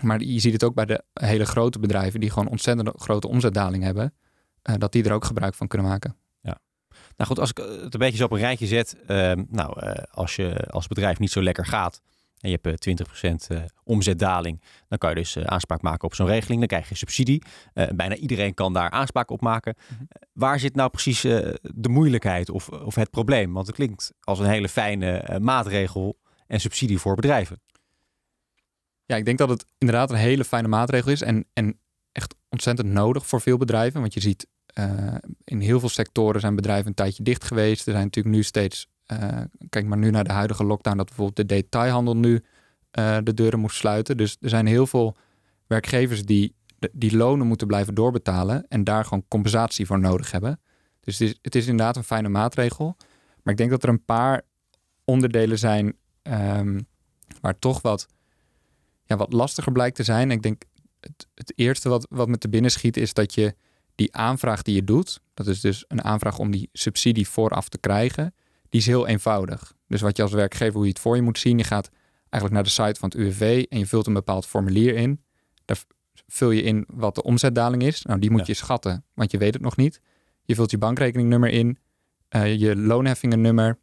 Maar 0.02 0.22
je 0.22 0.40
ziet 0.40 0.52
het 0.52 0.64
ook 0.64 0.74
bij 0.74 0.84
de 0.84 1.04
hele 1.12 1.44
grote 1.44 1.78
bedrijven 1.78 2.20
die 2.20 2.30
gewoon 2.30 2.48
ontzettend 2.48 2.90
grote 2.94 3.28
omzetdaling 3.28 3.82
hebben, 3.82 4.14
dat 4.78 4.92
die 4.92 5.04
er 5.04 5.12
ook 5.12 5.24
gebruik 5.24 5.54
van 5.54 5.66
kunnen 5.66 5.88
maken. 5.88 6.16
Ja. 6.40 6.58
Nou 7.16 7.28
goed, 7.30 7.38
als 7.38 7.50
ik 7.50 7.56
het 7.56 7.94
een 7.94 8.00
beetje 8.00 8.16
zo 8.16 8.24
op 8.24 8.32
een 8.32 8.38
rijtje 8.38 8.66
zet, 8.66 8.96
uh, 9.06 9.32
nou, 9.48 9.86
uh, 9.86 9.92
als 10.10 10.36
je 10.36 10.66
als 10.70 10.86
bedrijf 10.86 11.18
niet 11.18 11.30
zo 11.30 11.42
lekker 11.42 11.66
gaat, 11.66 12.00
en 12.40 12.50
je 12.50 12.58
hebt 12.62 12.88
20% 12.88 13.50
uh, 13.50 13.58
eh, 13.58 13.64
omzetdaling, 13.84 14.62
dan 14.88 14.98
kan 14.98 15.10
je 15.10 15.16
dus 15.16 15.38
aanspraak 15.38 15.82
maken 15.82 16.04
op 16.04 16.14
zo'n 16.14 16.26
regeling. 16.26 16.58
Dan 16.58 16.68
krijg 16.68 16.88
je 16.88 16.94
subsidie. 16.94 17.42
Bijna 17.94 18.14
iedereen 18.14 18.54
kan 18.54 18.72
daar 18.72 18.90
aanspraak 18.90 19.30
op 19.30 19.40
maken. 19.40 19.74
Mm 19.78 19.96
-hmm. 19.96 20.08
waar 20.32 20.60
zit 20.60 20.74
nou 20.74 20.90
precies 20.90 21.20
de 21.20 21.88
moeilijkheid 21.88 22.50
of, 22.50 22.68
of 22.68 22.94
het 22.94 23.10
probleem? 23.10 23.52
Want 23.52 23.66
het 23.66 23.76
klinkt 23.76 24.12
als 24.20 24.38
een 24.38 24.46
hele 24.46 24.68
fijne 24.68 25.38
maatregel 25.42 26.18
en 26.46 26.60
subsidie 26.60 26.98
voor 26.98 27.14
bedrijven. 27.14 27.60
Ja, 29.06 29.16
ik 29.16 29.24
denk 29.24 29.38
dat 29.38 29.48
het 29.48 29.66
inderdaad 29.78 30.10
een 30.10 30.16
hele 30.16 30.44
fijne 30.44 30.68
maatregel 30.68 31.10
is 31.10 31.22
en, 31.22 31.46
en 31.52 31.78
echt 32.12 32.34
ontzettend 32.48 32.88
nodig 32.88 33.26
voor 33.26 33.40
veel 33.40 33.56
bedrijven. 33.56 34.00
Want 34.00 34.14
je 34.14 34.20
ziet 34.20 34.46
in 35.44 35.60
heel 35.60 35.80
veel 35.80 35.88
sectoren 35.88 36.40
zijn 36.40 36.56
bedrijven 36.56 36.86
een 36.86 36.94
tijdje 36.94 37.22
dicht 37.22 37.44
geweest. 37.44 37.86
Er 37.86 37.92
zijn 37.92 38.04
natuurlijk 38.04 38.34
nu 38.34 38.42
steeds 38.42 38.88
uh, 39.12 39.40
kijk 39.68 39.86
maar 39.86 39.98
nu 39.98 40.10
naar 40.10 40.24
de 40.24 40.32
huidige 40.32 40.64
lockdown, 40.64 40.96
dat 40.96 41.06
bijvoorbeeld 41.06 41.36
de 41.36 41.46
detailhandel 41.46 42.16
nu 42.16 42.44
uh, 42.98 43.18
de 43.22 43.34
deuren 43.34 43.58
moest 43.58 43.76
sluiten. 43.76 44.16
Dus 44.16 44.36
er 44.40 44.48
zijn 44.48 44.66
heel 44.66 44.86
veel 44.86 45.16
werkgevers 45.66 46.24
die 46.24 46.54
die 46.92 47.16
lonen 47.16 47.46
moeten 47.46 47.66
blijven 47.66 47.94
doorbetalen 47.94 48.66
en 48.68 48.84
daar 48.84 49.04
gewoon 49.04 49.24
compensatie 49.28 49.86
voor 49.86 50.00
nodig 50.00 50.30
hebben. 50.30 50.60
Dus 51.00 51.18
het 51.18 51.28
is, 51.28 51.38
het 51.42 51.54
is 51.54 51.66
inderdaad 51.66 51.96
een 51.96 52.04
fijne 52.04 52.28
maatregel. 52.28 52.96
Maar 53.42 53.52
ik 53.52 53.56
denk 53.56 53.70
dat 53.70 53.82
er 53.82 53.88
een 53.88 54.04
paar 54.04 54.42
onderdelen 55.04 55.58
zijn 55.58 55.96
um, 56.22 56.86
waar 57.40 57.58
toch 57.58 57.82
wat, 57.82 58.06
ja, 59.04 59.16
wat 59.16 59.32
lastiger 59.32 59.72
blijkt 59.72 59.96
te 59.96 60.02
zijn. 60.02 60.30
Ik 60.30 60.42
denk 60.42 60.62
het, 61.00 61.26
het 61.34 61.52
eerste 61.56 61.88
wat, 61.88 62.06
wat 62.10 62.28
me 62.28 62.38
te 62.38 62.48
binnen 62.48 62.70
schiet 62.70 62.96
is 62.96 63.12
dat 63.12 63.34
je 63.34 63.54
die 63.94 64.14
aanvraag 64.14 64.62
die 64.62 64.74
je 64.74 64.84
doet, 64.84 65.20
dat 65.34 65.46
is 65.46 65.60
dus 65.60 65.84
een 65.88 66.04
aanvraag 66.04 66.38
om 66.38 66.50
die 66.50 66.68
subsidie 66.72 67.28
vooraf 67.28 67.68
te 67.68 67.78
krijgen, 67.78 68.34
die 68.68 68.80
is 68.80 68.86
heel 68.86 69.06
eenvoudig. 69.06 69.74
Dus 69.88 70.00
wat 70.00 70.16
je 70.16 70.22
als 70.22 70.32
werkgever, 70.32 70.74
hoe 70.74 70.84
je 70.84 70.88
het 70.88 70.98
voor 70.98 71.16
je 71.16 71.22
moet 71.22 71.38
zien, 71.38 71.58
je 71.58 71.64
gaat 71.64 71.90
eigenlijk 72.20 72.52
naar 72.54 72.62
de 72.62 72.82
site 72.82 73.00
van 73.00 73.08
het 73.08 73.18
UWV 73.18 73.64
en 73.68 73.78
je 73.78 73.86
vult 73.86 74.06
een 74.06 74.12
bepaald 74.12 74.46
formulier 74.46 74.94
in. 74.94 75.20
Daar 75.64 75.84
vul 76.26 76.50
je 76.50 76.62
in 76.62 76.84
wat 76.88 77.14
de 77.14 77.22
omzetdaling 77.22 77.82
is. 77.82 78.02
Nou, 78.02 78.20
die 78.20 78.30
moet 78.30 78.46
je 78.46 78.54
schatten, 78.54 79.04
want 79.14 79.30
je 79.30 79.38
weet 79.38 79.54
het 79.54 79.62
nog 79.62 79.76
niet. 79.76 80.00
Je 80.44 80.54
vult 80.54 80.70
je 80.70 80.78
bankrekeningnummer 80.78 81.50
in, 81.50 81.78
uh, 82.30 82.54
je 82.54 82.76
loonheffingennummer 82.76 83.78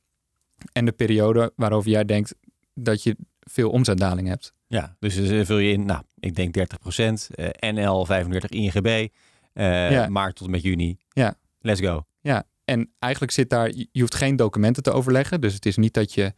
en 0.71 0.85
de 0.85 0.91
periode 0.91 1.53
waarover 1.55 1.91
jij 1.91 2.05
denkt 2.05 2.35
dat 2.73 3.03
je 3.03 3.15
veel 3.39 3.69
omzetdaling 3.69 4.27
hebt. 4.27 4.53
Ja, 4.67 4.95
dus 4.99 5.17
uh, 5.17 5.45
vul 5.45 5.57
je 5.57 5.71
in, 5.71 5.85
nou, 5.85 6.03
ik 6.19 6.35
denk 6.35 6.53
30 6.53 6.79
procent, 6.79 7.29
uh, 7.35 7.71
NL 7.73 8.05
35 8.05 8.49
INGB, 8.49 9.07
ja. 9.53 10.07
maart 10.09 10.35
tot 10.35 10.45
en 10.45 10.51
met 10.51 10.61
juni. 10.61 10.97
Ja. 11.09 11.35
Let's 11.59 11.79
go. 11.79 12.03
Ja, 12.19 12.43
en 12.65 12.91
eigenlijk 12.99 13.33
zit 13.33 13.49
daar, 13.49 13.71
je 13.91 13.99
hoeft 13.99 14.15
geen 14.15 14.35
documenten 14.35 14.83
te 14.83 14.91
overleggen. 14.91 15.41
Dus 15.41 15.53
het 15.53 15.65
is 15.65 15.77
niet 15.77 15.93
dat 15.93 16.13
je 16.13 16.33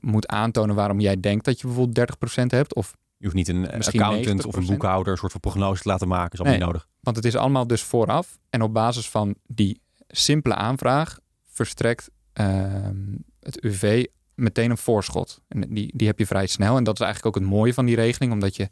moet 0.00 0.26
aantonen 0.26 0.74
waarom 0.74 1.00
jij 1.00 1.20
denkt 1.20 1.44
dat 1.44 1.60
je 1.60 1.66
bijvoorbeeld 1.66 2.12
30% 2.42 2.46
hebt. 2.46 2.74
Of 2.74 2.96
je 3.16 3.24
hoeft 3.24 3.36
niet 3.36 3.48
een 3.48 3.70
accountant 3.70 4.44
of 4.44 4.56
een 4.56 4.66
boekhouder 4.66 5.12
een 5.12 5.18
soort 5.18 5.32
van 5.32 5.40
prognose 5.40 5.82
te 5.82 5.88
laten 5.88 6.08
maken. 6.08 6.32
Is 6.32 6.38
allemaal 6.38 6.58
nee, 6.58 6.66
niet 6.66 6.74
nodig. 6.74 6.88
Want 7.00 7.16
het 7.16 7.24
is 7.24 7.36
allemaal 7.36 7.66
dus 7.66 7.82
vooraf. 7.82 8.38
En 8.50 8.62
op 8.62 8.72
basis 8.72 9.08
van 9.08 9.34
die 9.46 9.80
simpele 10.08 10.54
aanvraag 10.54 11.18
verstrekt 11.46 12.10
uh, 12.40 12.46
het 13.40 13.64
UV 13.64 14.04
meteen 14.34 14.70
een 14.70 14.78
voorschot. 14.78 15.40
En 15.48 15.60
die, 15.60 15.92
die 15.96 16.06
heb 16.06 16.18
je 16.18 16.26
vrij 16.26 16.46
snel. 16.46 16.76
En 16.76 16.84
dat 16.84 16.94
is 16.94 17.04
eigenlijk 17.04 17.36
ook 17.36 17.42
het 17.42 17.52
mooie 17.52 17.74
van 17.74 17.86
die 17.86 17.96
regeling. 17.96 18.32
Omdat 18.32 18.56
je 18.56 18.68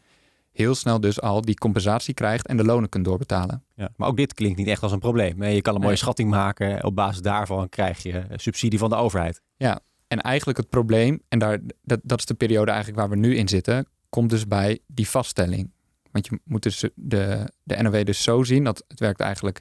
heel 0.54 0.74
snel 0.74 1.00
dus 1.00 1.20
al 1.20 1.40
die 1.40 1.54
compensatie 1.54 2.14
krijgt 2.14 2.46
en 2.46 2.56
de 2.56 2.64
lonen 2.64 2.88
kunt 2.88 3.04
doorbetalen. 3.04 3.64
Ja, 3.74 3.88
maar 3.96 4.08
ook 4.08 4.16
dit 4.16 4.34
klinkt 4.34 4.58
niet 4.58 4.66
echt 4.66 4.82
als 4.82 4.92
een 4.92 4.98
probleem. 4.98 5.42
Je 5.42 5.62
kan 5.62 5.74
een 5.74 5.80
mooie 5.80 5.96
schatting 5.96 6.30
maken. 6.30 6.84
Op 6.84 6.94
basis 6.94 7.22
daarvan 7.22 7.68
krijg 7.68 8.02
je 8.02 8.24
subsidie 8.34 8.78
van 8.78 8.90
de 8.90 8.96
overheid. 8.96 9.40
Ja, 9.56 9.80
en 10.08 10.20
eigenlijk 10.20 10.58
het 10.58 10.68
probleem, 10.68 11.20
en 11.28 11.38
daar, 11.38 11.58
dat, 11.82 12.00
dat 12.02 12.18
is 12.18 12.24
de 12.26 12.34
periode 12.34 12.70
eigenlijk 12.70 13.00
waar 13.00 13.10
we 13.10 13.16
nu 13.16 13.36
in 13.36 13.48
zitten, 13.48 13.86
komt 14.08 14.30
dus 14.30 14.46
bij 14.46 14.78
die 14.86 15.08
vaststelling. 15.08 15.72
Want 16.12 16.26
je 16.26 16.40
moet 16.44 16.62
dus 16.62 16.84
de, 16.94 17.50
de 17.62 17.82
NOW 17.82 18.04
dus 18.04 18.22
zo 18.22 18.42
zien 18.42 18.64
dat 18.64 18.84
het 18.88 19.00
werkt 19.00 19.20
eigenlijk. 19.20 19.60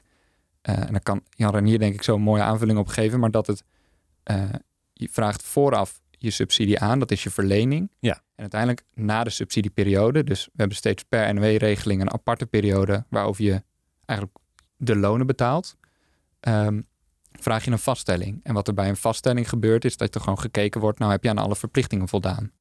eh, 0.62 0.78
en 0.78 0.90
daar 0.92 1.02
kan 1.02 1.22
Jan 1.30 1.52
Renier 1.54 1.78
denk 1.78 1.94
ik 1.94 2.02
zo 2.02 2.14
een 2.14 2.22
mooie 2.22 2.42
aanvulling 2.42 2.78
op 2.78 2.88
geven. 2.88 3.20
Maar 3.20 3.30
dat 3.30 3.46
het. 3.46 3.64
eh, 4.22 4.42
je 4.92 5.08
vraagt 5.10 5.42
vooraf 5.42 6.00
je 6.24 6.30
subsidie 6.30 6.80
aan, 6.80 6.98
dat 6.98 7.10
is 7.10 7.22
je 7.22 7.30
verlening. 7.30 7.90
Ja. 7.98 8.14
En 8.14 8.40
uiteindelijk 8.40 8.82
na 8.94 9.24
de 9.24 9.30
subsidieperiode, 9.30 10.24
dus 10.24 10.44
we 10.44 10.52
hebben 10.56 10.76
steeds 10.76 11.02
per 11.02 11.34
NOW-regeling 11.34 12.00
een 12.00 12.12
aparte 12.12 12.46
periode 12.46 13.04
waarover 13.08 13.44
je 13.44 13.62
eigenlijk 14.04 14.38
de 14.76 14.96
lonen 14.96 15.26
betaalt, 15.26 15.76
ehm, 16.40 16.80
vraag 17.32 17.64
je 17.64 17.70
een 17.70 17.78
vaststelling. 17.78 18.40
En 18.42 18.54
wat 18.54 18.68
er 18.68 18.74
bij 18.74 18.88
een 18.88 18.96
vaststelling 18.96 19.48
gebeurt, 19.48 19.84
is 19.84 19.96
dat 19.96 20.14
er 20.14 20.20
gewoon 20.20 20.38
gekeken 20.38 20.80
wordt, 20.80 20.98
nou 20.98 21.10
heb 21.10 21.22
je 21.22 21.30
aan 21.30 21.38
alle 21.38 21.56
verplichtingen 21.56 22.08
voldaan. 22.08 22.52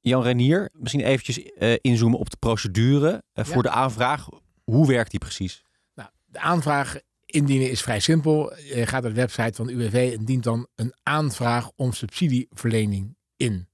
Jan 0.00 0.22
Renier, 0.22 0.70
misschien 0.72 1.00
eventjes 1.00 1.42
eh, 1.42 1.74
inzoomen 1.80 2.18
op 2.18 2.30
de 2.30 2.36
procedure 2.36 3.22
eh, 3.32 3.44
voor 3.44 3.62
de 3.62 3.70
aanvraag. 3.70 4.28
Hoe 4.64 4.86
werkt 4.86 5.10
die 5.10 5.20
precies? 5.20 5.64
Nou, 5.94 6.08
de 6.26 6.38
aanvraag 6.38 6.98
indienen 7.30 7.70
is 7.70 7.82
vrij 7.82 8.00
simpel. 8.00 8.56
Je 8.56 8.86
gaat 8.86 9.02
naar 9.02 9.12
de 9.14 9.20
website 9.20 9.52
van 9.54 9.66
de 9.66 9.72
UWV 9.72 10.14
en 10.18 10.24
dient 10.24 10.44
dan 10.44 10.66
een 10.74 10.94
aanvraag 11.02 11.70
om 11.76 11.92
subsidieverlening 11.92 13.16
in. 13.36 13.68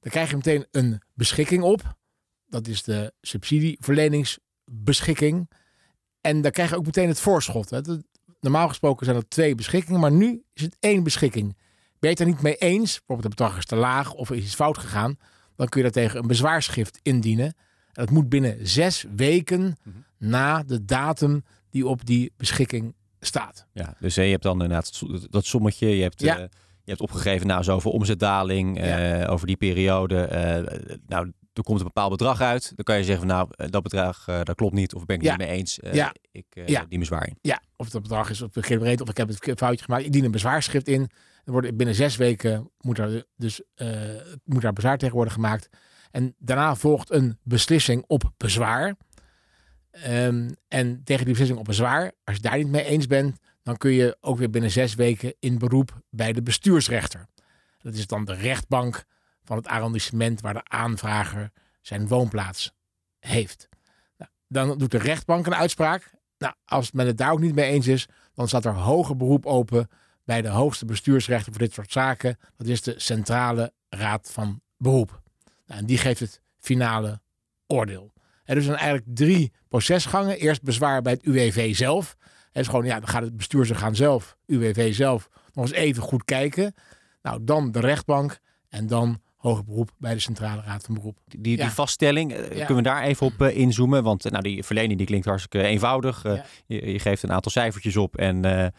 Dan 0.00 0.10
krijg 0.10 0.30
je 0.30 0.36
meteen 0.36 0.66
een 0.70 1.00
beschikking 1.14 1.62
op. 1.62 1.96
Dat 2.46 2.66
is 2.66 2.82
de 2.82 3.12
subsidieverleningsbeschikking. 3.20 5.50
En 6.20 6.40
dan 6.40 6.50
krijg 6.50 6.70
je 6.70 6.76
ook 6.76 6.84
meteen 6.86 7.08
het 7.08 7.20
voorschot. 7.20 7.70
hè. 7.70 7.80
Dat- 7.80 8.02
Normaal 8.40 8.68
gesproken 8.68 9.06
zijn 9.06 9.16
er 9.18 9.28
twee 9.28 9.54
beschikkingen, 9.54 10.00
maar 10.00 10.12
nu 10.12 10.42
is 10.52 10.62
het 10.62 10.76
één 10.80 11.02
beschikking. 11.02 11.46
Ben 11.98 12.00
je 12.00 12.08
het 12.08 12.20
er 12.20 12.26
niet 12.26 12.42
mee 12.42 12.56
eens, 12.56 12.90
bijvoorbeeld 12.98 13.28
het 13.28 13.36
bedrag 13.36 13.56
is 13.58 13.64
te 13.66 13.76
laag 13.76 14.12
of 14.12 14.30
er 14.30 14.36
is 14.36 14.44
iets 14.44 14.54
fout 14.54 14.78
gegaan, 14.78 15.16
dan 15.56 15.68
kun 15.68 15.82
je 15.82 15.90
daar 15.90 16.02
tegen 16.02 16.20
een 16.20 16.26
bezwaarschrift 16.26 16.98
indienen. 17.02 17.46
En 17.46 17.54
dat 17.92 18.10
moet 18.10 18.28
binnen 18.28 18.68
zes 18.68 19.04
weken 19.16 19.76
na 20.18 20.62
de 20.62 20.84
datum 20.84 21.44
die 21.72 21.86
op 21.86 22.06
die 22.06 22.32
beschikking 22.36 22.94
staat. 23.20 23.66
Ja, 23.72 23.94
dus 24.00 24.14
je 24.14 24.20
hebt 24.22 24.42
dan 24.42 24.52
inderdaad 24.62 25.02
dat- 25.30 25.44
sommetje. 25.44 25.96
Je 25.96 26.02
hebt, 26.02 26.20
Ja. 26.20 26.34
eh, 26.36 26.40
je 26.84 26.90
hebt 26.90 27.00
opgegeven, 27.00 27.46
nou, 27.46 27.62
zoveel 27.64 27.90
omzetdaling 27.92 28.78
eh, 28.80 29.30
over 29.30 29.46
die 29.46 29.56
periode. 29.56 30.20
eh, 30.20 30.98
nou, 31.06 31.32
er 31.52 31.62
komt 31.62 31.78
een 31.78 31.84
bepaald 31.86 32.10
bedrag 32.10 32.40
uit. 32.40 32.72
Dan 32.76 32.84
kan 32.84 32.96
je 32.98 33.04
zeggen, 33.04 33.28
van, 33.28 33.36
nou, 33.36 33.70
dat 33.70 33.82
bedrag, 33.82 34.24
dat 34.24 34.54
klopt 34.54 34.74
niet. 34.74 34.94
Of 34.94 35.04
ben 35.04 35.16
ik 35.16 35.22
het 35.22 35.30
Ja. 35.30 35.36
niet 35.36 35.46
mee 35.48 35.56
eens. 35.58 35.78
Ja. 35.92 36.14
Ik 36.32 36.46
Ja. 36.66 36.84
die 36.88 36.98
bezwaar 36.98 37.26
in. 37.26 37.38
Ja, 37.40 37.62
of 37.76 37.90
dat 37.90 38.02
bedrag 38.02 38.30
is 38.30 38.42
op 38.42 38.56
een 38.56 38.78
breed 38.78 39.00
of 39.00 39.08
ik 39.08 39.16
heb 39.16 39.28
het 39.28 39.58
foutje 39.58 39.84
gemaakt. 39.84 40.04
Ik 40.04 40.12
dien 40.12 40.24
een 40.24 40.30
bezwaarschrift 40.30 40.88
in. 40.88 41.10
Er 41.44 41.52
wordt 41.52 41.76
binnen 41.76 41.94
zes 41.94 42.16
weken 42.16 42.70
moet 42.80 42.98
er 42.98 43.24
dus 43.36 43.62
moet 44.44 44.62
daar 44.62 44.72
bezwaar 44.72 44.98
tegen 44.98 45.14
worden 45.14 45.32
gemaakt. 45.32 45.68
En 46.10 46.34
daarna 46.38 46.74
volgt 46.74 47.10
een 47.10 47.38
beslissing 47.42 48.04
op 48.06 48.32
bezwaar. 48.36 48.94
Ehm, 49.92 50.50
en 50.68 51.04
tegen 51.04 51.24
die 51.24 51.32
beslissing 51.32 51.58
op 51.58 51.64
bezwaar, 51.64 52.12
als 52.24 52.36
je 52.36 52.42
daar 52.42 52.56
niet 52.56 52.68
mee 52.68 52.84
eens 52.84 53.06
bent, 53.06 53.38
dan 53.62 53.76
kun 53.76 53.90
je 53.90 54.16
ook 54.20 54.38
weer 54.38 54.50
binnen 54.50 54.70
zes 54.70 54.94
weken 54.94 55.34
in 55.38 55.58
beroep 55.58 56.02
bij 56.10 56.32
de 56.32 56.42
bestuursrechter. 56.42 57.26
Dat 57.78 57.94
is 57.94 58.06
dan 58.06 58.24
de 58.24 58.34
rechtbank 58.34 59.04
van 59.44 59.56
het 59.56 59.66
arrondissement 59.66 60.40
waar 60.40 60.54
de 60.54 60.64
aanvrager 60.64 61.50
zijn 61.80 62.08
woonplaats 62.08 62.72
heeft. 63.18 63.68
Nou, 64.16 64.30
dan 64.48 64.78
doet 64.78 64.90
de 64.90 64.98
rechtbank 64.98 65.46
een 65.46 65.54
uitspraak. 65.54 66.10
Nou, 66.38 66.54
als 66.64 66.92
men 66.92 67.06
het 67.06 67.18
daar 67.18 67.32
ook 67.32 67.40
niet 67.40 67.54
mee 67.54 67.70
eens 67.70 67.86
is, 67.86 68.08
dan 68.34 68.48
staat 68.48 68.64
er 68.64 68.74
hoger 68.74 69.16
beroep 69.16 69.46
open 69.46 69.88
bij 70.24 70.42
de 70.42 70.48
hoogste 70.48 70.84
bestuursrechter 70.84 71.52
voor 71.52 71.62
dit 71.62 71.72
soort 71.72 71.92
zaken. 71.92 72.38
Dat 72.56 72.66
is 72.66 72.82
de 72.82 72.94
Centrale 72.96 73.72
Raad 73.88 74.30
van 74.32 74.60
Beroep. 74.76 75.22
Nou, 75.66 75.80
en 75.80 75.86
die 75.86 75.98
geeft 75.98 76.20
het 76.20 76.40
finale 76.58 77.20
oordeel. 77.66 78.11
Er 78.44 78.54
dus 78.54 78.64
zijn 78.64 78.76
eigenlijk 78.76 79.16
drie 79.16 79.52
procesgangen. 79.68 80.38
Eerst 80.38 80.62
bezwaar 80.62 81.02
bij 81.02 81.12
het 81.12 81.22
UWV 81.22 81.74
zelf. 81.74 82.16
Het 82.52 82.62
is 82.62 82.68
gewoon, 82.68 82.84
ja, 82.84 82.98
dan 82.98 83.08
gaat 83.08 83.22
het 83.22 83.36
bestuursorgaan 83.36 83.94
zelf, 83.94 84.36
UWV 84.46 84.94
zelf, 84.94 85.28
nog 85.52 85.64
eens 85.64 85.74
even 85.74 86.02
goed 86.02 86.24
kijken. 86.24 86.74
Nou, 87.22 87.38
dan 87.44 87.72
de 87.72 87.80
rechtbank 87.80 88.38
en 88.68 88.86
dan 88.86 89.20
hoger 89.36 89.64
beroep 89.64 89.90
bij 89.98 90.14
de 90.14 90.20
Centrale 90.20 90.62
Raad 90.62 90.84
van 90.84 90.94
Beroep. 90.94 91.18
Die, 91.26 91.56
die 91.56 91.70
vaststelling, 91.70 92.32
eh, 92.32 92.38
Ja. 92.38 92.64
kunnen 92.64 92.76
we 92.84 92.90
daar 92.90 93.02
even 93.02 93.26
op 93.26 93.40
eh, 93.42 93.56
inzoomen? 93.56 94.02
Want 94.02 94.24
eh, 94.24 94.30
nou, 94.30 94.42
die 94.42 94.62
verlening 94.62 94.98
die 94.98 95.06
klinkt 95.06 95.26
hartstikke 95.26 95.66
eenvoudig. 95.66 96.22
Ja. 96.22 96.44
je, 96.66 96.92
je 96.92 96.98
geeft 96.98 97.22
een 97.22 97.32
aantal 97.32 97.52
cijfertjes 97.52 97.96
op 97.96 98.16
en, 98.16 98.44
en, 98.44 98.72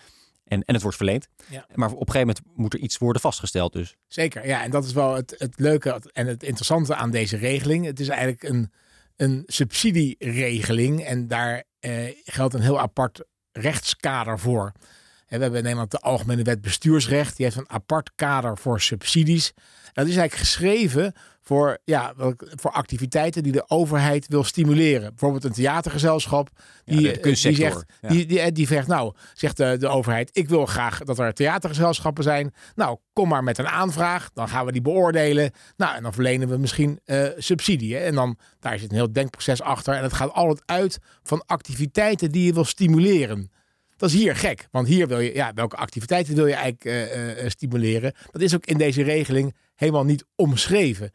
en 0.46 0.74
het 0.74 0.82
wordt 0.82 0.98
verleend. 0.98 1.28
Ja. 1.50 1.66
Maar 1.74 1.92
op 1.92 2.08
een 2.08 2.14
gegeven 2.14 2.36
moment 2.44 2.58
moet 2.60 2.74
er 2.74 2.80
iets 2.80 2.98
worden 2.98 3.22
vastgesteld 3.22 3.74
dus. 3.74 3.96
Zeker, 4.08 4.48
ja. 4.48 4.64
En 4.64 4.72
dat 4.72 4.86
is 4.86 4.94
wel 4.94 5.16
het, 5.16 5.36
het 5.38 5.60
leuke 5.60 6.02
en 6.14 6.28
het 6.28 6.44
interessante 6.44 6.96
aan 6.96 7.12
deze 7.12 7.38
regeling. 7.38 7.86
Het 7.86 8.00
is 8.00 8.08
eigenlijk 8.08 8.44
een, 8.44 8.72
een 9.16 9.44
subsidieregeling 9.46 11.04
en 11.04 11.28
daar 11.28 11.64
eh, 11.80 11.92
geldt 12.24 12.54
een 12.54 12.62
heel 12.62 12.80
apart 12.80 13.24
rechtskader 13.52 14.40
voor. 14.40 14.72
We 15.28 15.40
hebben 15.40 15.58
in 15.58 15.64
Nederland 15.64 15.92
de 15.92 16.00
Algemene 16.00 16.44
Wet 16.44 16.62
Bestuursrecht. 16.62 17.38
Die 17.38 17.46
heeft 17.46 17.58
een 17.58 17.70
apart 17.70 18.12
kader 18.16 18.58
voor 18.58 18.82
subsidies. 18.82 19.54
Dat 19.94 20.08
is 20.08 20.16
eigenlijk 20.16 20.34
geschreven 20.34 21.14
voor, 21.44 21.78
ja, 21.84 22.14
voor 22.38 22.72
activiteiten 22.72 23.44
die 23.44 23.52
de 23.52 23.70
overheid 23.70 24.28
wil 24.28 24.44
stimuleren. 24.44 25.10
Bijvoorbeeld 25.10 25.44
een 25.44 25.52
theatergezelschap. 25.52 26.50
Die, 26.86 27.02
de 27.02 27.12
eh, 27.12 27.24
die, 27.24 27.36
zegt, 27.36 27.86
ja. 28.02 28.10
die, 28.10 28.26
die, 28.26 28.52
die 28.52 28.68
zegt, 28.68 28.88
nou, 28.88 29.14
zegt 29.34 29.58
de, 29.58 29.78
de 29.80 29.88
overheid, 29.88 30.30
ik 30.34 30.50
wil 30.50 30.66
graag 30.66 31.00
dat 31.00 31.20
er 31.20 31.34
theatergezelschappen 31.34 32.24
zijn. 32.24 32.54
Nou, 32.76 32.98
kom 33.14 33.28
maar 33.28 33.44
met 33.44 33.58
een 33.58 33.68
aanvraag. 33.68 34.30
Dan 34.34 34.50
gaan 34.50 34.66
we 34.66 34.72
die 34.72 34.82
beoordelen. 34.82 35.52
Nou, 35.78 35.96
en 35.96 36.04
dan 36.04 36.14
verlenen 36.14 36.50
we 36.50 36.58
misschien 36.58 37.00
eh, 37.06 37.26
subsidie. 37.38 37.96
Hè? 37.96 38.02
En 38.04 38.16
dan, 38.16 38.38
daar 38.60 38.80
zit 38.80 38.90
een 38.90 38.98
heel 38.98 39.14
denkproces 39.14 39.62
achter. 39.62 39.94
En 39.94 40.04
het 40.04 40.14
gaat 40.14 40.34
altijd 40.34 40.62
uit 40.66 41.00
van 41.24 41.44
activiteiten 41.46 42.32
die 42.32 42.46
je 42.46 42.54
wil 42.54 42.66
stimuleren. 42.66 43.52
Dat 43.98 44.12
is 44.12 44.20
hier 44.20 44.36
gek, 44.36 44.68
want 44.72 44.88
hier 44.88 45.08
wil 45.08 45.20
je, 45.20 45.34
ja, 45.34 45.52
welke 45.54 45.76
activiteiten 45.76 46.36
wil 46.36 46.48
je 46.48 46.54
eigenlijk 46.54 46.86
eh, 46.86 47.44
eh, 47.44 47.50
stimuleren? 47.50 48.14
Dat 48.32 48.42
is 48.42 48.56
ook 48.56 48.66
in 48.66 48.78
deze 48.78 49.04
regeling 49.04 49.56
helemaal 49.76 50.04
niet 50.04 50.26
omschreven. 50.36 51.12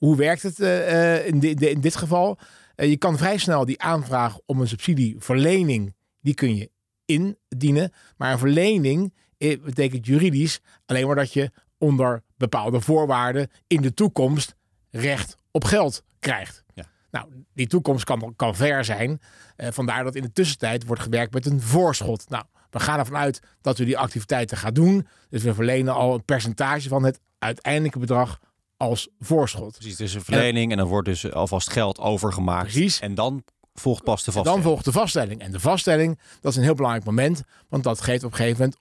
Hoe 0.00 0.16
werkt 0.16 0.42
het 0.42 0.60
eh, 0.60 1.16
eh, 1.16 1.26
in, 1.26 1.38
di- 1.38 1.54
di- 1.54 1.66
in 1.66 1.80
dit 1.80 1.96
geval? 1.96 2.38
Eh, 2.74 2.88
je 2.88 2.96
kan 2.96 3.18
vrij 3.18 3.38
snel 3.38 3.64
die 3.64 3.80
aanvraag 3.82 4.38
om 4.46 4.60
een 4.60 4.68
subsidieverlening, 4.68 5.94
die 6.20 6.34
kun 6.34 6.56
je 6.56 6.70
indienen. 7.04 7.92
Maar 8.16 8.32
een 8.32 8.38
verlening 8.38 9.14
betekent 9.38 10.06
juridisch 10.06 10.60
alleen 10.86 11.06
maar 11.06 11.16
dat 11.16 11.32
je 11.32 11.50
onder 11.78 12.22
bepaalde 12.36 12.80
voorwaarden 12.80 13.50
in 13.66 13.80
de 13.82 13.94
toekomst 13.94 14.54
recht 14.90 15.36
op 15.50 15.64
geld 15.64 16.02
krijgt. 16.18 16.64
Ja. 16.74 16.84
Nou, 17.10 17.28
die 17.54 17.66
toekomst 17.66 18.04
kan, 18.04 18.32
kan 18.36 18.56
ver 18.56 18.84
zijn. 18.84 19.20
Vandaar 19.56 20.04
dat 20.04 20.14
in 20.14 20.22
de 20.22 20.32
tussentijd 20.32 20.86
wordt 20.86 21.02
gewerkt 21.02 21.32
met 21.34 21.46
een 21.46 21.60
voorschot. 21.60 22.28
Nou, 22.28 22.44
we 22.70 22.80
gaan 22.80 22.98
ervan 22.98 23.16
uit 23.16 23.40
dat 23.60 23.78
u 23.78 23.84
die 23.84 23.98
activiteiten 23.98 24.56
gaat 24.56 24.74
doen. 24.74 25.06
Dus 25.28 25.42
we 25.42 25.54
verlenen 25.54 25.94
al 25.94 26.14
een 26.14 26.24
percentage 26.24 26.88
van 26.88 27.02
het 27.04 27.20
uiteindelijke 27.38 27.98
bedrag 27.98 28.40
als 28.80 29.08
voorschot. 29.18 29.72
Precies, 29.72 29.90
het 29.90 30.00
is 30.00 30.14
een 30.14 30.24
verlening 30.24 30.70
en 30.70 30.78
dan 30.78 30.86
wordt 30.86 31.08
dus 31.08 31.32
alvast 31.32 31.70
geld 31.70 31.98
overgemaakt. 31.98 32.62
Precies. 32.62 33.00
En 33.00 33.14
dan 33.14 33.44
volgt 33.74 34.04
pas 34.04 34.24
de 34.24 34.32
vaststelling. 34.32 34.62
dan 34.62 34.72
volgt 34.72 34.84
de 34.84 34.92
vaststelling. 34.92 35.40
En 35.40 35.52
de 35.52 35.60
vaststelling, 35.60 36.18
dat 36.40 36.50
is 36.52 36.58
een 36.58 36.64
heel 36.64 36.74
belangrijk 36.74 37.04
moment. 37.04 37.42
Want 37.68 37.84
dat 37.84 38.00
geeft 38.00 38.24
op 38.24 38.30
een 38.30 38.36
gegeven 38.36 38.58
moment 38.58 38.78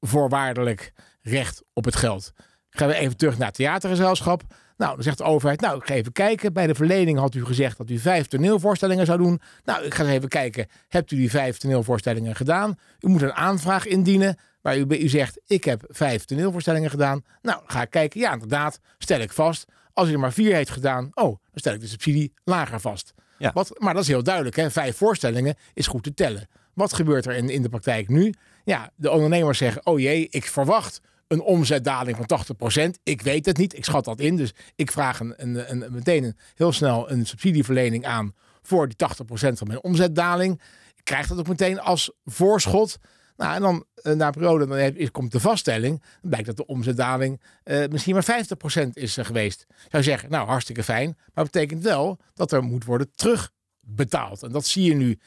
onvoorwaardelijk 0.00 0.92
recht 1.22 1.62
op 1.72 1.84
het 1.84 1.96
geld. 1.96 2.32
Gaan 2.70 2.88
we 2.88 2.94
even 2.94 3.16
terug 3.16 3.38
naar 3.38 3.46
het 3.46 3.56
theatergezelschap. 3.56 4.42
Nou, 4.76 4.94
dan 4.94 5.02
zegt 5.02 5.18
de 5.18 5.24
overheid, 5.24 5.60
nou, 5.60 5.76
ik 5.76 5.86
ga 5.86 5.94
even 5.94 6.12
kijken. 6.12 6.52
Bij 6.52 6.66
de 6.66 6.74
verlening 6.74 7.18
had 7.18 7.34
u 7.34 7.44
gezegd 7.44 7.78
dat 7.78 7.90
u 7.90 7.98
vijf 7.98 8.26
toneelvoorstellingen 8.26 9.06
zou 9.06 9.18
doen. 9.18 9.40
Nou, 9.64 9.84
ik 9.84 9.94
ga 9.94 10.02
eens 10.02 10.12
even 10.12 10.28
kijken. 10.28 10.66
Hebt 10.88 11.10
u 11.10 11.16
die 11.16 11.30
vijf 11.30 11.58
toneelvoorstellingen 11.58 12.36
gedaan? 12.36 12.74
U 13.00 13.08
moet 13.08 13.22
een 13.22 13.32
aanvraag 13.32 13.86
indienen 13.86 14.36
waar 14.66 14.78
u, 14.78 14.84
u 14.88 15.08
zegt, 15.08 15.40
ik 15.46 15.64
heb 15.64 15.84
vijf 15.88 16.24
toneelvoorstellingen 16.24 16.90
gedaan. 16.90 17.24
Nou, 17.42 17.62
ga 17.66 17.82
ik 17.82 17.90
kijken. 17.90 18.20
Ja, 18.20 18.32
inderdaad, 18.32 18.80
stel 18.98 19.20
ik 19.20 19.32
vast. 19.32 19.64
Als 19.92 20.08
u 20.08 20.12
er 20.12 20.18
maar 20.18 20.32
vier 20.32 20.54
heeft 20.54 20.70
gedaan, 20.70 21.10
oh, 21.14 21.24
dan 21.24 21.38
stel 21.54 21.74
ik 21.74 21.80
de 21.80 21.86
subsidie 21.86 22.32
lager 22.44 22.80
vast. 22.80 23.14
Ja. 23.38 23.50
Wat, 23.54 23.78
maar 23.78 23.94
dat 23.94 24.02
is 24.02 24.08
heel 24.08 24.22
duidelijk. 24.22 24.56
Hè? 24.56 24.70
Vijf 24.70 24.96
voorstellingen 24.96 25.54
is 25.74 25.86
goed 25.86 26.02
te 26.02 26.14
tellen. 26.14 26.48
Wat 26.74 26.92
gebeurt 26.92 27.26
er 27.26 27.34
in, 27.34 27.48
in 27.48 27.62
de 27.62 27.68
praktijk 27.68 28.08
nu? 28.08 28.34
Ja, 28.64 28.90
de 28.96 29.10
ondernemers 29.10 29.58
zeggen, 29.58 29.86
oh 29.86 30.00
jee, 30.00 30.28
ik 30.30 30.44
verwacht 30.44 31.00
een 31.28 31.40
omzetdaling 31.40 32.16
van 32.16 32.88
80%. 32.96 33.00
Ik 33.02 33.22
weet 33.22 33.46
het 33.46 33.56
niet, 33.56 33.76
ik 33.76 33.84
schat 33.84 34.04
dat 34.04 34.20
in. 34.20 34.36
Dus 34.36 34.54
ik 34.74 34.90
vraag 34.90 35.20
een, 35.20 35.34
een, 35.36 35.70
een, 35.70 35.92
meteen 35.92 36.24
een, 36.24 36.36
heel 36.54 36.72
snel 36.72 37.10
een 37.10 37.26
subsidieverlening 37.26 38.06
aan 38.06 38.34
voor 38.62 38.88
die 38.88 38.96
80% 38.96 39.26
van 39.52 39.66
mijn 39.66 39.82
omzetdaling. 39.82 40.60
Ik 40.96 41.04
krijg 41.04 41.26
dat 41.26 41.38
ook 41.38 41.48
meteen 41.48 41.80
als 41.80 42.10
voorschot. 42.24 42.98
Nou, 43.36 43.54
en 43.54 43.60
dan 43.60 43.84
eh, 43.94 44.12
na 44.12 44.26
een 44.26 44.32
periode 44.32 44.66
dan 44.66 44.78
is- 44.78 45.10
komt 45.10 45.32
de 45.32 45.40
vaststelling. 45.40 46.00
Dan 46.20 46.30
blijkt 46.30 46.46
dat 46.46 46.56
de 46.56 46.66
omzetdaling 46.66 47.40
eh, 47.62 47.88
misschien 47.90 48.14
maar 48.14 48.44
50% 48.86 48.88
is 48.92 49.16
eh, 49.16 49.24
geweest. 49.24 49.66
Zou 49.90 50.02
zeggen, 50.02 50.30
nou 50.30 50.46
hartstikke 50.46 50.82
fijn. 50.82 51.16
Maar 51.34 51.44
betekent 51.44 51.82
wel 51.82 52.18
dat 52.34 52.52
er 52.52 52.62
moet 52.62 52.84
worden 52.84 53.10
terugbetaald. 53.14 54.42
En 54.42 54.52
dat 54.52 54.66
zie 54.66 54.84
je 54.84 54.94
nu 54.94 55.18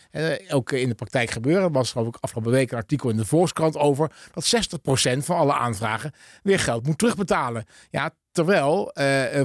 ook 0.49 0.71
in 0.71 0.89
de 0.89 0.95
praktijk 0.95 1.29
gebeuren. 1.29 1.63
Er 1.63 1.71
was 1.71 1.91
geloof 1.91 2.07
ik 2.07 2.17
afgelopen 2.19 2.51
week 2.51 2.71
een 2.71 2.77
artikel 2.77 3.09
in 3.09 3.17
de 3.17 3.25
Volkskrant 3.25 3.77
over 3.77 4.11
dat 4.33 4.45
60% 5.17 5.23
van 5.23 5.37
alle 5.37 5.53
aanvragen 5.53 6.11
weer 6.43 6.59
geld 6.59 6.85
moet 6.85 6.97
terugbetalen. 6.97 7.65
Ja, 7.89 8.11
Terwijl 8.31 8.91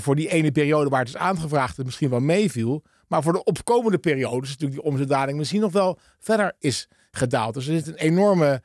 voor 0.01 0.17
die 0.17 0.29
ene 0.29 0.53
periode 0.53 0.91
waar 0.91 1.01
het 1.01 1.09
is 1.09 1.17
aangevraagd 1.17 1.77
het 1.77 1.87
misschien 1.87 2.11
wel 2.11 2.21
meeviel. 2.21 2.83
Maar 3.09 3.23
voor 3.23 3.33
de 3.33 3.45
opkomende 3.45 3.99
periodes 3.99 4.49
natuurlijk 4.49 4.81
die 4.81 4.91
omzetdaling 4.91 5.39
misschien 5.39 5.61
nog 5.61 5.73
wel 5.73 5.99
verder 6.19 6.53
is 6.59 6.89
gedaald. 7.17 7.55
Dus 7.55 7.67
er 7.67 7.75
zit 7.75 7.87
een 7.87 7.95
enorme 7.95 8.63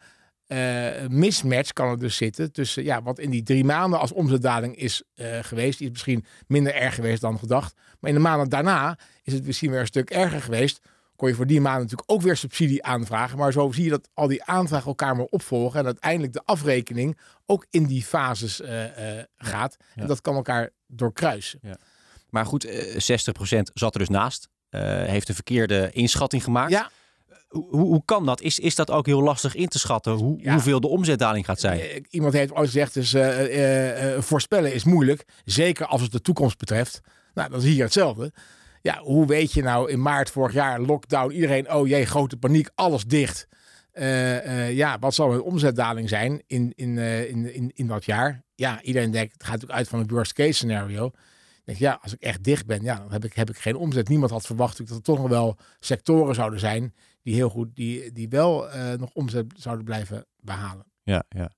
uh, 0.49 1.07
mismatch 1.07 1.73
kan 1.73 1.89
er 1.89 1.99
dus 1.99 2.15
zitten 2.15 2.51
tussen 2.51 2.83
ja, 2.83 3.01
wat 3.01 3.19
in 3.19 3.29
die 3.29 3.43
drie 3.43 3.63
maanden 3.63 3.99
als 3.99 4.11
omzetdaling 4.11 4.75
is 4.75 5.03
uh, 5.15 5.37
geweest. 5.41 5.77
Die 5.77 5.87
is 5.87 5.93
misschien 5.93 6.25
minder 6.47 6.75
erg 6.75 6.95
geweest 6.95 7.21
dan 7.21 7.39
gedacht. 7.39 7.75
Maar 7.99 8.09
in 8.09 8.15
de 8.15 8.21
maanden 8.21 8.49
daarna 8.49 8.97
is 9.23 9.33
het 9.33 9.45
misschien 9.45 9.71
weer 9.71 9.79
een 9.79 9.85
stuk 9.85 10.09
erger 10.09 10.41
geweest. 10.41 10.79
Kon 11.15 11.27
je 11.27 11.35
voor 11.35 11.47
die 11.47 11.61
maanden 11.61 11.81
natuurlijk 11.81 12.11
ook 12.11 12.21
weer 12.21 12.37
subsidie 12.37 12.83
aanvragen. 12.83 13.37
Maar 13.37 13.51
zo 13.51 13.71
zie 13.71 13.83
je 13.83 13.89
dat 13.89 14.09
al 14.13 14.27
die 14.27 14.43
aanvragen 14.43 14.87
elkaar 14.87 15.15
maar 15.15 15.25
opvolgen. 15.25 15.79
En 15.79 15.85
uiteindelijk 15.85 16.33
de 16.33 16.41
afrekening 16.45 17.17
ook 17.45 17.65
in 17.69 17.85
die 17.85 18.03
fases 18.03 18.61
uh, 18.61 18.83
gaat. 19.37 19.77
En 19.95 20.07
dat 20.07 20.21
kan 20.21 20.35
elkaar 20.35 20.69
doorkruisen. 20.87 21.59
Ja. 21.61 21.77
Maar 22.29 22.45
goed, 22.45 22.67
60% 22.67 22.69
zat 23.73 23.93
er 23.93 23.99
dus 23.99 24.09
naast. 24.09 24.49
heeft 24.69 25.29
een 25.29 25.35
verkeerde 25.35 25.89
inschatting 25.91 26.43
gemaakt. 26.43 26.71
Ja 26.71 26.89
hoe, 27.49 27.69
hoe 27.69 28.01
kan 28.05 28.25
dat? 28.25 28.41
Is, 28.41 28.59
is 28.59 28.75
dat 28.75 28.91
ook 28.91 29.05
heel 29.05 29.21
lastig 29.21 29.55
in 29.55 29.67
te 29.67 29.79
schatten 29.79 30.13
hoe, 30.13 30.49
hoeveel 30.49 30.79
de 30.79 30.87
omzetdaling 30.87 31.45
gaat 31.45 31.59
zijn? 31.59 31.79
Eh, 31.79 32.01
iemand 32.09 32.33
heeft 32.33 32.51
ooit 32.51 32.65
gezegd, 32.65 32.93
dus, 32.93 33.13
uh, 33.13 34.13
uh, 34.15 34.21
voorspellen 34.21 34.73
is 34.73 34.83
moeilijk. 34.83 35.25
Zeker 35.45 35.85
als 35.85 36.01
het 36.01 36.11
de 36.11 36.21
toekomst 36.21 36.57
betreft. 36.57 37.01
Nou, 37.33 37.49
dat 37.49 37.63
is 37.63 37.69
hier 37.69 37.83
hetzelfde. 37.83 38.31
Ja, 38.81 38.99
hoe 39.03 39.25
weet 39.25 39.53
je 39.53 39.63
nou 39.63 39.91
in 39.91 40.01
maart 40.01 40.29
vorig 40.29 40.53
jaar, 40.53 40.81
lockdown, 40.81 41.31
iedereen, 41.31 41.73
oh 41.73 41.87
jee, 41.87 42.05
grote 42.05 42.37
paniek, 42.37 42.69
alles 42.75 43.03
dicht. 43.03 43.47
ja, 44.71 44.97
wat 44.99 45.13
zal 45.13 45.33
een 45.33 45.41
omzetdaling 45.41 46.09
zijn 46.09 46.43
in, 46.47 46.73
in, 46.75 46.97
in, 46.97 47.53
in, 47.53 47.71
in 47.73 47.87
dat 47.87 48.05
jaar? 48.05 48.43
Ja, 48.55 48.81
iedereen 48.81 49.11
denkt, 49.11 49.33
het 49.33 49.43
gaat 49.43 49.51
natuurlijk 49.51 49.79
uit 49.79 49.87
van 49.87 49.99
een 49.99 50.07
worst 50.07 50.33
case 50.33 50.51
scenario 50.51 51.11
denk 51.69 51.81
ja, 51.81 51.99
als 52.01 52.13
ik 52.13 52.21
echt 52.21 52.43
dicht 52.43 52.65
ben, 52.65 52.83
ja, 52.83 52.95
dan 52.95 53.11
heb 53.11 53.25
ik, 53.25 53.33
heb 53.33 53.49
ik 53.49 53.57
geen 53.57 53.75
omzet. 53.75 54.09
Niemand 54.09 54.31
had 54.31 54.45
verwacht 54.45 54.77
dat 54.77 54.89
er 54.89 55.01
toch 55.01 55.17
nog 55.17 55.29
wel 55.29 55.57
sectoren 55.79 56.35
zouden 56.35 56.59
zijn 56.59 56.93
die 57.21 57.33
heel 57.33 57.49
goed, 57.49 57.75
die, 57.75 58.11
die 58.11 58.29
wel 58.29 58.75
uh, 58.75 58.93
nog 58.93 59.13
omzet 59.13 59.53
zouden 59.57 59.85
blijven 59.85 60.25
behalen. 60.35 60.85
Ja, 61.03 61.23
ja. 61.29 61.51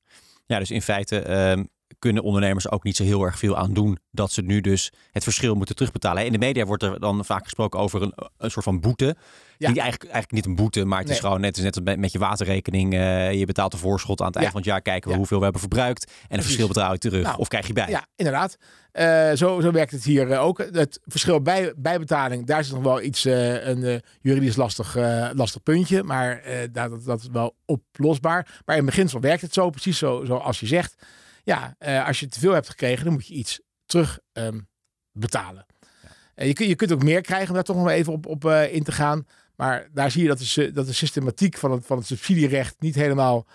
ja 0.45 0.59
dus 0.59 0.71
in 0.71 0.81
feite 0.81 1.49
um, 1.51 1.69
kunnen 1.99 2.23
ondernemers 2.23 2.71
ook 2.71 2.83
niet 2.83 2.95
zo 2.95 3.03
heel 3.03 3.23
erg 3.23 3.37
veel 3.37 3.57
aan 3.57 3.73
doen 3.73 3.97
dat 4.11 4.31
ze 4.31 4.41
nu 4.41 4.61
dus 4.61 4.91
het 5.11 5.23
verschil 5.23 5.55
moeten 5.55 5.75
terugbetalen. 5.75 6.25
In 6.25 6.31
de 6.31 6.37
media 6.37 6.65
wordt 6.65 6.83
er 6.83 6.99
dan 6.99 7.25
vaak 7.25 7.43
gesproken 7.43 7.79
over 7.79 8.01
een, 8.01 8.13
een 8.37 8.51
soort 8.51 8.65
van 8.65 8.79
boete. 8.79 9.15
Ja. 9.57 9.67
Die 9.67 9.81
eigenlijk, 9.81 10.11
eigenlijk 10.11 10.31
niet 10.31 10.45
een 10.45 10.55
boete, 10.55 10.85
maar 10.85 10.99
het 10.99 11.09
is 11.09 11.19
gewoon 11.19 11.41
net, 11.41 11.61
net 11.61 11.85
als 11.85 11.95
met 11.97 12.11
je 12.11 12.19
waterrekening. 12.19 12.93
Uh, 12.93 13.33
je 13.33 13.45
betaalt 13.45 13.71
de 13.71 13.77
voorschot 13.77 14.21
aan 14.21 14.27
het 14.27 14.35
eind 14.35 14.51
van 14.51 14.59
het 14.59 14.69
jaar, 14.69 14.81
kijken 14.81 15.11
we 15.11 15.17
hoeveel 15.17 15.37
we 15.37 15.43
hebben 15.43 15.61
verbruikt. 15.61 16.11
En 16.27 16.35
het 16.35 16.43
verschil 16.43 16.67
betaal 16.67 16.91
je 16.91 16.97
terug. 16.97 17.23
Nou, 17.23 17.37
of 17.37 17.47
krijg 17.47 17.67
je 17.67 17.73
bij. 17.73 17.89
Ja, 17.89 18.05
inderdaad. 18.15 18.57
Uh, 18.93 19.31
zo, 19.31 19.61
zo 19.61 19.71
werkt 19.71 19.91
het 19.91 20.03
hier 20.03 20.27
uh, 20.27 20.43
ook. 20.43 20.57
Het 20.71 20.99
verschil 21.05 21.41
bij 21.41 21.73
bijbetaling, 21.77 22.45
daar 22.45 22.59
is 22.59 22.71
nog 22.71 22.83
wel 22.83 23.01
iets, 23.01 23.23
een 23.23 24.01
juridisch 24.21 24.55
lastig, 24.55 24.95
lastig 25.33 25.63
puntje. 25.63 26.03
Maar 26.03 26.43
dat, 26.71 27.05
dat 27.05 27.21
is 27.21 27.27
wel 27.31 27.55
oplosbaar. 27.65 28.61
Maar 28.65 28.77
in 28.77 28.85
beginsel 28.85 29.19
werkt 29.19 29.41
het 29.41 29.53
zo, 29.53 29.69
precies 29.69 29.97
zo, 29.97 30.25
zoals 30.25 30.59
je 30.59 30.67
zegt 30.67 30.95
ja, 31.43 31.75
uh, 31.79 32.07
als 32.07 32.19
je 32.19 32.27
te 32.27 32.39
veel 32.39 32.53
hebt 32.53 32.69
gekregen, 32.69 33.03
dan 33.03 33.13
moet 33.13 33.27
je 33.27 33.33
iets 33.33 33.61
terug 33.85 34.19
um, 34.33 34.67
betalen. 35.11 35.65
Ja. 36.35 36.43
Uh, 36.43 36.53
je, 36.53 36.67
je 36.67 36.75
kunt 36.75 36.91
ook 36.91 37.03
meer 37.03 37.21
krijgen 37.21 37.47
om 37.47 37.53
daar 37.53 37.63
toch 37.63 37.75
nog 37.75 37.89
even 37.89 38.13
op, 38.13 38.25
op 38.25 38.45
uh, 38.45 38.73
in 38.73 38.83
te 38.83 38.91
gaan. 38.91 39.27
Maar 39.55 39.87
daar 39.93 40.11
zie 40.11 40.21
je 40.21 40.27
dat 40.27 40.39
de, 40.39 40.71
dat 40.71 40.85
de 40.85 40.93
systematiek 40.93 41.57
van 41.57 41.71
het, 41.71 41.85
van 41.85 41.97
het 41.97 42.05
subsidierecht 42.05 42.75
niet 42.79 42.95
helemaal 42.95 43.47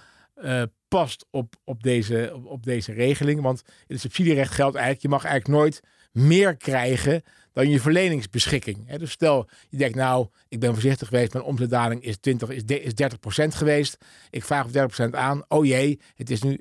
past 0.88 1.26
op, 1.30 1.54
op, 1.64 1.82
deze, 1.82 2.30
op, 2.34 2.46
op, 2.46 2.64
deze 2.64 2.92
regeling. 2.92 3.40
Want 3.40 3.62
in 3.66 3.72
het 3.94 4.00
subsidierecht 4.00 4.52
geldt 4.52 4.74
eigenlijk, 4.74 5.02
je 5.02 5.08
mag 5.08 5.24
eigenlijk 5.24 5.60
nooit 5.60 5.80
meer 6.12 6.56
krijgen 6.56 7.22
dan 7.56 7.70
je 7.70 7.80
verleningsbeschikking. 7.80 8.96
Dus 8.96 9.10
stel, 9.10 9.48
je 9.68 9.76
denkt 9.76 9.96
nou, 9.96 10.28
ik 10.48 10.60
ben 10.60 10.72
voorzichtig 10.72 11.08
geweest, 11.08 11.32
mijn 11.32 11.44
omzetdaling 11.44 12.02
is, 12.02 12.16
20, 12.16 12.48
is, 12.48 12.62
is 12.62 12.92
30% 12.92 13.46
geweest. 13.48 13.98
Ik 14.30 14.44
vraag 14.44 14.64
op 14.64 14.90
30% 15.10 15.10
aan, 15.10 15.44
oh 15.48 15.64
jee, 15.64 16.00
het 16.14 16.30
is 16.30 16.42
nu 16.42 16.58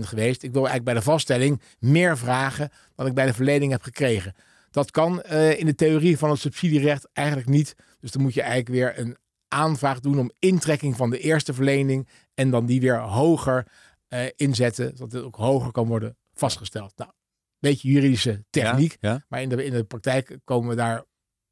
geweest. 0.00 0.42
Ik 0.42 0.52
wil 0.52 0.66
eigenlijk 0.66 0.84
bij 0.84 0.94
de 0.94 1.02
vaststelling 1.02 1.60
meer 1.78 2.18
vragen 2.18 2.70
dan 2.94 3.06
ik 3.06 3.14
bij 3.14 3.26
de 3.26 3.34
verlening 3.34 3.72
heb 3.72 3.82
gekregen. 3.82 4.34
Dat 4.70 4.90
kan 4.90 5.22
uh, 5.30 5.58
in 5.58 5.66
de 5.66 5.74
theorie 5.74 6.18
van 6.18 6.30
het 6.30 6.38
subsidierecht 6.38 7.08
eigenlijk 7.12 7.48
niet. 7.48 7.74
Dus 8.00 8.10
dan 8.10 8.22
moet 8.22 8.34
je 8.34 8.42
eigenlijk 8.42 8.70
weer 8.70 8.98
een 8.98 9.16
aanvraag 9.48 10.00
doen 10.00 10.18
om 10.18 10.30
intrekking 10.38 10.96
van 10.96 11.10
de 11.10 11.18
eerste 11.18 11.54
verlening 11.54 12.08
en 12.34 12.50
dan 12.50 12.66
die 12.66 12.80
weer 12.80 13.00
hoger 13.00 13.66
uh, 14.08 14.20
inzetten, 14.36 14.96
zodat 14.96 15.12
het 15.12 15.22
ook 15.22 15.36
hoger 15.36 15.72
kan 15.72 15.86
worden 15.86 16.16
vastgesteld. 16.34 16.92
Nou, 16.96 17.10
beetje 17.58 17.88
juridische 17.88 18.44
techniek. 18.50 18.96
Maar 19.00 19.42
in 19.42 19.48
de, 19.48 19.64
in 19.64 19.72
de 19.72 19.84
praktijk 19.84 20.38
komen 20.44 20.68
we 20.68 20.74
daar 20.74 21.04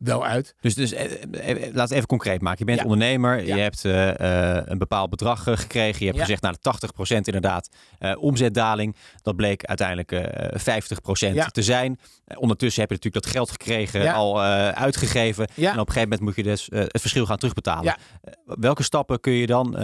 wel 0.04 0.24
uit. 0.24 0.54
Dus, 0.60 0.74
dus 0.74 0.92
eh, 0.92 1.22
eh, 1.22 1.74
laat 1.74 1.88
het 1.88 1.96
even 1.96 2.06
concreet 2.06 2.40
maken. 2.40 2.58
Je 2.58 2.64
bent 2.64 2.82
ondernemer, 2.82 3.44
je 3.44 3.52
hebt 3.52 3.84
uh, 3.84 4.10
een 4.64 4.78
bepaald 4.78 5.10
bedrag 5.10 5.42
gekregen. 5.42 5.98
Je 5.98 6.06
hebt 6.06 6.18
gezegd, 6.18 6.42
nou, 6.42 6.56
de 6.60 7.14
80% 7.14 7.16
inderdaad 7.20 7.68
uh, 8.00 8.22
omzetdaling. 8.22 8.96
Dat 9.22 9.36
bleek 9.36 9.64
uiteindelijk 9.64 10.12
uh, 10.12 10.20
50% 11.42 11.46
te 11.50 11.62
zijn. 11.62 11.98
ondertussen 12.34 12.80
heb 12.80 12.90
je 12.90 12.96
natuurlijk 12.96 13.24
dat 13.24 13.26
geld 13.26 13.50
gekregen, 13.50 14.12
al 14.12 14.42
uitgegeven. 14.72 15.46
En 15.46 15.64
op 15.64 15.64
een 15.64 15.76
gegeven 15.78 16.00
moment 16.00 16.20
moet 16.20 16.36
je 16.36 16.42
dus 16.42 16.68
het 16.70 17.00
verschil 17.00 17.26
gaan 17.26 17.36
terugbetalen. 17.36 17.96
welke 18.44 18.82
stappen 18.82 19.20
kun 19.20 19.32
je 19.32 19.46
dan 19.46 19.74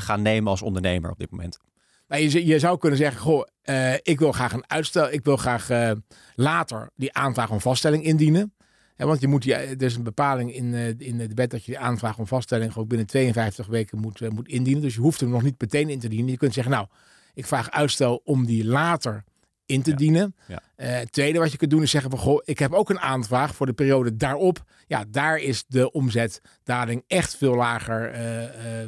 gaan 0.00 0.22
nemen 0.22 0.50
als 0.50 0.62
ondernemer 0.62 1.10
op 1.10 1.18
dit 1.18 1.30
moment? 1.30 1.58
Maar 2.06 2.20
je, 2.20 2.46
je 2.46 2.58
zou 2.58 2.78
kunnen 2.78 2.98
zeggen, 2.98 3.20
goh, 3.20 3.46
uh, 3.64 3.94
ik 3.94 4.18
wil 4.18 4.32
graag 4.32 4.52
een 4.52 4.70
uitstel, 4.70 5.12
ik 5.12 5.24
wil 5.24 5.36
graag 5.36 5.70
uh, 5.70 5.90
later 6.34 6.90
die 6.94 7.12
aanvraag 7.12 7.50
om 7.50 7.60
vaststelling 7.60 8.04
indienen. 8.04 8.54
Want 8.96 9.20
je 9.20 9.28
moet, 9.28 9.44
ja, 9.44 9.58
er 9.58 9.82
is 9.82 9.96
een 9.96 10.02
bepaling 10.02 10.54
in, 10.54 10.74
in 10.98 11.18
de 11.18 11.28
wet 11.34 11.50
dat 11.50 11.64
je 11.64 11.72
de 11.72 11.78
aanvraag 11.78 12.18
om 12.18 12.26
vaststelling 12.26 12.72
gewoon 12.72 12.88
binnen 12.88 13.06
52 13.06 13.66
weken 13.66 13.98
moet, 13.98 14.30
moet 14.30 14.48
indienen. 14.48 14.82
Dus 14.82 14.94
je 14.94 15.00
hoeft 15.00 15.20
hem 15.20 15.28
nog 15.28 15.42
niet 15.42 15.60
meteen 15.60 15.88
in 15.88 15.98
te 15.98 16.08
dienen. 16.08 16.30
Je 16.30 16.36
kunt 16.36 16.54
zeggen, 16.54 16.72
nou, 16.72 16.86
ik 17.34 17.46
vraag 17.46 17.70
uitstel 17.70 18.20
om 18.24 18.46
die 18.46 18.64
later 18.64 19.24
in 19.66 19.82
te 19.82 19.94
dienen. 19.94 20.36
Ja. 20.46 20.62
Uh, 20.76 20.98
tweede 20.98 21.38
wat 21.38 21.52
je 21.52 21.56
kunt 21.56 21.70
doen 21.70 21.82
is 21.82 21.90
zeggen 21.90 22.10
van 22.10 22.18
goh, 22.18 22.42
ik 22.44 22.58
heb 22.58 22.72
ook 22.72 22.90
een 22.90 23.00
aanvraag 23.00 23.54
voor 23.54 23.66
de 23.66 23.72
periode 23.72 24.16
daarop. 24.16 24.64
Ja, 24.86 25.04
daar 25.08 25.38
is 25.38 25.64
de 25.66 25.92
omzetdaling 25.92 27.04
echt 27.06 27.36
veel 27.36 27.54
lager, 27.54 28.14
uh, 28.14 28.80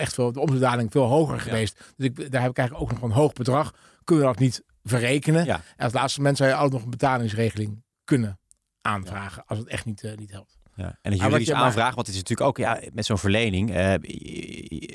echt 0.00 0.14
veel, 0.14 0.32
de 0.32 0.40
omzetdaling 0.40 0.92
veel 0.92 1.04
hoger 1.04 1.40
geweest. 1.40 1.94
Dus 1.96 2.06
ik, 2.06 2.16
daar 2.16 2.42
heb 2.42 2.50
ik 2.50 2.58
eigenlijk 2.58 2.90
ook 2.90 2.92
nog 2.92 3.02
een 3.02 3.16
hoog 3.16 3.32
bedrag. 3.32 3.74
Kunnen 4.04 4.24
we 4.24 4.30
dat 4.30 4.40
niet 4.40 4.64
verrekenen? 4.82 5.46
En 5.46 5.62
als 5.76 5.92
laatste 5.92 6.20
moment 6.20 6.36
zou 6.36 6.48
je 6.48 6.54
altijd 6.54 6.72
nog 6.72 6.82
een 6.82 6.90
betalingsregeling 6.90 7.82
kunnen 8.04 8.40
aanvragen 8.82 9.44
als 9.46 9.58
het 9.58 9.68
echt 9.68 9.84
niet, 9.84 10.14
niet 10.16 10.30
helpt. 10.30 10.57
Ja. 10.78 10.98
En 11.02 11.12
een 11.12 11.18
juridische 11.18 11.54
aanvraag, 11.54 11.94
want 11.94 12.06
het 12.06 12.16
is 12.16 12.22
natuurlijk 12.22 12.48
ook 12.48 12.56
ja, 12.56 12.80
met 12.92 13.06
zo'n 13.06 13.18
verlening. 13.18 13.70
Uh, 13.70 13.76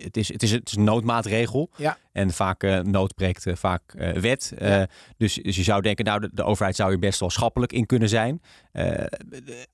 het, 0.04 0.18
is, 0.18 0.28
het, 0.28 0.44
is, 0.44 0.52
het 0.52 0.68
is 0.68 0.76
een 0.76 0.84
noodmaatregel. 0.84 1.70
Ja. 1.78 1.98
En 2.12 2.32
vaak 2.32 2.64
uh, 2.64 2.80
uh, 2.84 3.56
vaak 3.56 3.82
wet. 4.20 4.54
dus, 5.18 5.34
dus 5.36 5.56
je 5.56 5.64
zou 5.64 5.82
denken, 5.82 6.06
nou, 6.06 6.20
de, 6.20 6.30
de, 6.34 6.44
overheid 6.44 6.76
zou 6.76 6.90
hier 6.90 7.00
best 7.00 7.20
wel 7.20 7.30
schappelijk 7.30 7.74
in 7.74 7.86
kunnen 7.86 8.10
zijn. 8.10 8.42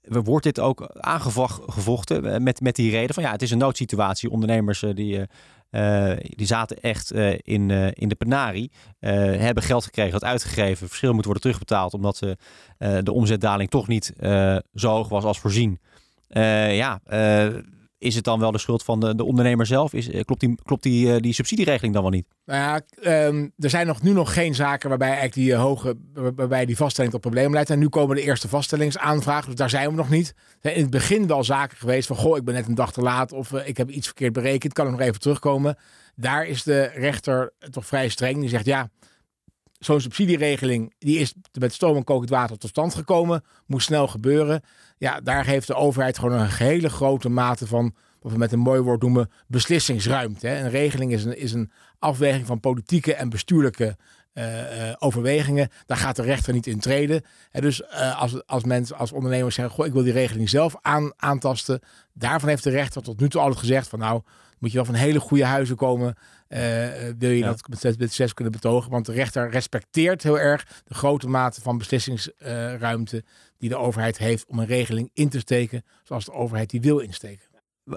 wordt 0.02 0.43
dit 0.43 0.60
ook 0.60 0.86
aangevochten 1.00 2.43
met, 2.43 2.62
met 2.62 2.76
die 2.76 2.91
reden 2.91 3.13
van 3.13 3.24
ja, 3.24 3.32
het 3.32 3.41
is 3.41 3.52
een 3.52 3.58
noodsituatie. 3.58 4.30
Ondernemers 4.30 4.80
die. 4.80 5.22
die 6.19 6.48
zaten 6.48 6.82
echt 6.82 7.12
in, 7.41 7.69
in 7.93 8.08
de 8.08 8.15
penarie. 8.15 8.72
hebben 9.00 9.63
geld 9.63 9.84
gekregen, 9.84 10.12
dat 10.12 10.24
uitgegeven. 10.24 10.88
Verschil 10.88 11.13
moet 11.13 11.26
worden 11.26 11.43
terugbetaald. 11.43 11.93
Omdat 11.93 12.19
de 12.78 13.12
omzetdaling 13.12 13.69
toch 13.69 13.88
niet 13.88 14.13
zo 14.74 14.89
hoog 14.89 15.10
was 15.10 15.24
als 15.24 15.39
voorzien. 15.39 15.80
Uh, 16.30 16.76
ja, 16.76 17.00
uh, 17.08 17.58
is 17.98 18.15
het 18.15 18.24
dan 18.24 18.39
wel 18.39 18.52
de 18.52 18.58
schuld 18.58 18.84
van 18.84 19.00
de, 19.00 19.15
de 19.15 19.24
ondernemer 19.24 19.65
zelf? 19.65 19.94
Is, 19.94 20.10
eh, 20.10 20.22
klopt 20.24 20.42
die, 20.42 20.56
klopt 20.63 20.84
die, 20.84 21.22
die 21.22 21.34
subsidieregeling 21.34 21.94
dan 21.94 22.04
wel 22.04 22.12
niet? 22.12 22.28
Nou 22.46 22.60
ja, 22.60 22.82
um, 23.28 23.52
er 23.58 23.70
zijn 23.70 23.88
nog, 23.88 24.02
nu 24.02 24.12
nog 24.12 24.34
geen 24.34 24.56
zaken 24.56 24.89
waarbij 24.89 25.08
eigenlijk 25.08 25.36
die 25.36 25.54
hoge, 25.54 25.96
waarbij 26.13 26.65
die 26.65 26.78
vaststelling 26.78 27.13
tot 27.13 27.22
probleem 27.22 27.54
leidt. 27.54 27.70
En 27.70 27.80
nu 27.80 27.89
komen 27.89 28.15
de 28.15 28.22
eerste 28.22 28.48
vaststellingsaanvragen, 28.48 29.46
dus 29.46 29.56
daar 29.56 29.70
zijn 29.70 29.89
we 29.89 29.96
nog 29.96 30.10
niet. 30.10 30.34
Zijn 30.62 30.76
in 30.76 30.82
het 30.82 30.92
begin 30.92 31.28
wel 31.28 31.44
zaken 31.44 31.78
geweest 31.78 32.08
van, 32.08 32.15
goh, 32.15 32.38
ik 32.38 32.44
ben 32.44 32.54
net 32.54 32.68
een 32.68 32.76
dag 32.76 32.92
te 32.92 33.02
laat 33.02 33.32
of 33.32 33.54
ik 33.54 33.78
heb 33.78 33.89
iets 33.89 34.08
verkeerd 34.08 34.34
berekend, 34.34 34.74
kan 34.74 34.86
ik 34.86 34.92
nog 34.92 35.02
even 35.02 35.20
terugkomen. 35.20 35.78
Daar 36.15 36.46
is 36.46 36.63
de 36.63 36.84
rechter 36.84 37.54
toch 37.72 37.86
vrij 37.86 38.10
streng. 38.10 38.39
Die 38.39 38.50
zegt, 38.50 38.65
ja, 38.65 38.89
zo'n 39.80 40.02
subsidieregeling, 40.02 40.94
die 40.98 41.20
is 41.20 41.34
met 41.60 41.74
stoom 41.74 41.96
en 41.96 42.04
kokend 42.04 42.30
water 42.30 42.58
tot 42.58 42.70
stand 42.70 42.96
gekomen, 42.96 43.44
moest 43.65 43.86
snel 43.86 44.08
gebeuren. 44.08 44.62
Ja, 44.98 45.22
daar 45.22 45.46
heeft 45.46 45.68
de 45.68 45.76
overheid 45.76 46.20
gewoon 46.20 46.39
een 46.39 46.50
hele 46.50 46.89
grote 46.89 47.30
mate 47.30 47.68
van, 47.68 47.96
wat 48.20 48.32
we 48.32 48.38
met 48.38 48.52
een 48.52 48.60
mooi 48.60 48.82
woord 48.82 49.02
noemen, 49.02 49.32
beslissingsruimte. 49.48 50.50
Een 50.50 50.70
regeling 50.70 51.12
is 51.12 51.26
een, 51.26 51.38
is 51.38 51.54
een 51.54 51.72
afweging 52.00 52.46
van 52.46 52.60
politieke 52.60 53.13
en 53.13 53.30
bestuurlijke 53.30 53.98
uh, 54.34 54.46
overwegingen. 54.98 55.70
Daar 55.86 55.98
gaat 55.98 56.15
de 56.15 56.22
rechter 56.22 56.54
niet 56.54 56.68
in 56.68 56.80
treden. 56.80 57.22
En 57.52 57.62
dus 57.62 57.82
uh, 57.82 58.22
als, 58.22 58.46
als 58.48 58.63
mensen, 58.63 58.98
als 58.98 59.12
ondernemers 59.12 59.56
zeggen, 59.56 59.76
goh, 59.76 59.86
ik 59.86 59.94
wil 59.94 60.04
die 60.04 60.13
regeling 60.13 60.50
zelf 60.50 60.76
aan, 60.82 61.13
aantasten. 61.15 61.80
Daarvan 62.13 62.50
heeft 62.50 62.63
de 62.63 62.70
rechter 62.70 63.02
tot 63.02 63.20
nu 63.20 63.30
toe 63.30 63.42
altijd 63.42 63.60
gezegd 63.60 63.88
van 63.88 64.00
nou, 64.00 64.22
moet 64.60 64.69
je 64.72 64.76
wel 64.76 64.86
van 64.86 64.95
hele 64.95 65.19
goede 65.19 65.45
huizen 65.45 65.76
komen. 65.76 66.15
eh, 66.48 67.08
eh, 67.08 67.15
wil 67.19 67.30
je 67.30 67.38
Ja. 67.38 67.45
dat 67.45 67.67
met 67.84 68.00
met 68.00 68.13
zes 68.13 68.34
kunnen 68.34 68.54
betogen. 68.54 68.91
Want 68.91 69.06
de 69.06 69.12
rechter 69.12 69.50
respecteert 69.50 70.24
heel 70.24 70.39
erg 70.39 70.82
de 70.86 70.93
grote 70.93 71.28
mate 71.28 71.62
van 71.62 71.78
beslissingsruimte 71.78 73.24
die 73.58 73.69
de 73.69 73.76
overheid 73.78 74.17
heeft 74.17 74.45
om 74.48 74.60
een 74.60 74.65
regeling 74.65 75.10
in 75.13 75.30
te 75.30 75.39
steken 75.39 75.84
zoals 76.04 76.26
de 76.26 76.32
overheid 76.34 76.69
die 76.69 76.82
wil 76.82 77.00
insteken. 77.00 77.48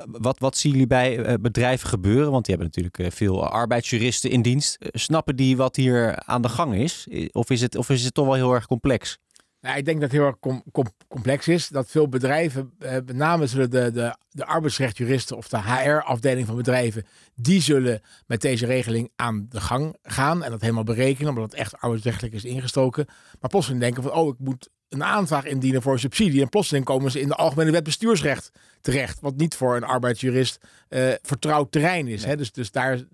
Wat, 0.06 0.38
wat 0.38 0.56
zien 0.56 0.72
jullie 0.72 0.86
bij 0.86 1.18
eh, 1.18 1.34
bedrijven 1.40 1.88
gebeuren? 1.88 2.30
Want 2.30 2.44
die 2.46 2.54
hebben 2.56 2.72
natuurlijk 2.74 3.12
eh, 3.12 3.16
veel 3.18 3.46
arbeidsjuristen 3.48 4.30
in 4.30 4.42
dienst. 4.42 4.74
Eh, 4.80 4.88
Snappen 4.92 5.36
die 5.36 5.56
wat 5.56 5.76
hier 5.76 6.22
aan 6.24 6.42
de 6.42 6.48
gang 6.48 6.74
is? 6.74 7.06
Eh, 7.10 7.28
Of 7.32 7.50
is 7.50 7.60
het, 7.60 7.76
of 7.76 7.90
is 7.90 8.04
het 8.04 8.14
toch 8.14 8.24
wel 8.26 8.34
heel 8.34 8.52
erg 8.52 8.66
complex? 8.66 9.18
Nou, 9.62 9.76
ik 9.76 9.84
denk 9.84 10.00
dat 10.00 10.10
het 10.10 10.20
heel 10.20 10.28
erg 10.28 10.38
com- 10.38 10.62
com- 10.72 10.94
complex 11.08 11.48
is. 11.48 11.68
Dat 11.68 11.90
veel 11.90 12.08
bedrijven, 12.08 12.72
eh, 12.78 12.92
met 12.92 13.16
name 13.16 13.46
de, 13.46 13.68
de, 13.68 14.16
de 14.30 14.44
arbeidsrechtjuristen 14.44 15.36
of 15.36 15.48
de 15.48 15.62
HR-afdeling 15.62 16.46
van 16.46 16.56
bedrijven, 16.56 17.06
die 17.34 17.60
zullen 17.60 18.00
met 18.26 18.40
deze 18.40 18.66
regeling 18.66 19.10
aan 19.16 19.46
de 19.48 19.60
gang 19.60 19.96
gaan 20.02 20.44
en 20.44 20.50
dat 20.50 20.60
helemaal 20.60 20.84
berekenen, 20.84 21.28
omdat 21.28 21.44
het 21.50 21.60
echt 21.60 21.80
arbeidsrechtelijk 21.80 22.34
is 22.34 22.44
ingestoken. 22.44 23.06
Maar 23.40 23.50
plotseling 23.50 23.80
denken 23.80 24.02
van, 24.02 24.12
oh, 24.12 24.28
ik 24.28 24.38
moet 24.38 24.68
een 24.88 25.04
aanvraag 25.04 25.44
indienen 25.44 25.82
voor 25.82 25.98
subsidie. 25.98 26.42
En 26.42 26.48
plotseling 26.48 26.84
komen 26.84 27.10
ze 27.10 27.20
in 27.20 27.28
de 27.28 27.34
Algemene 27.34 27.70
Wet 27.70 27.84
Bestuursrecht 27.84 28.50
terecht, 28.80 29.20
wat 29.20 29.36
niet 29.36 29.54
voor 29.54 29.76
een 29.76 29.84
arbeidsjurist 29.84 30.58
eh, 30.88 31.12
vertrouwd 31.22 31.72
terrein 31.72 32.08
is. 32.08 32.24
Hè? 32.24 32.36
Dus, 32.36 32.52
dus 32.52 32.70
daar, 32.70 33.04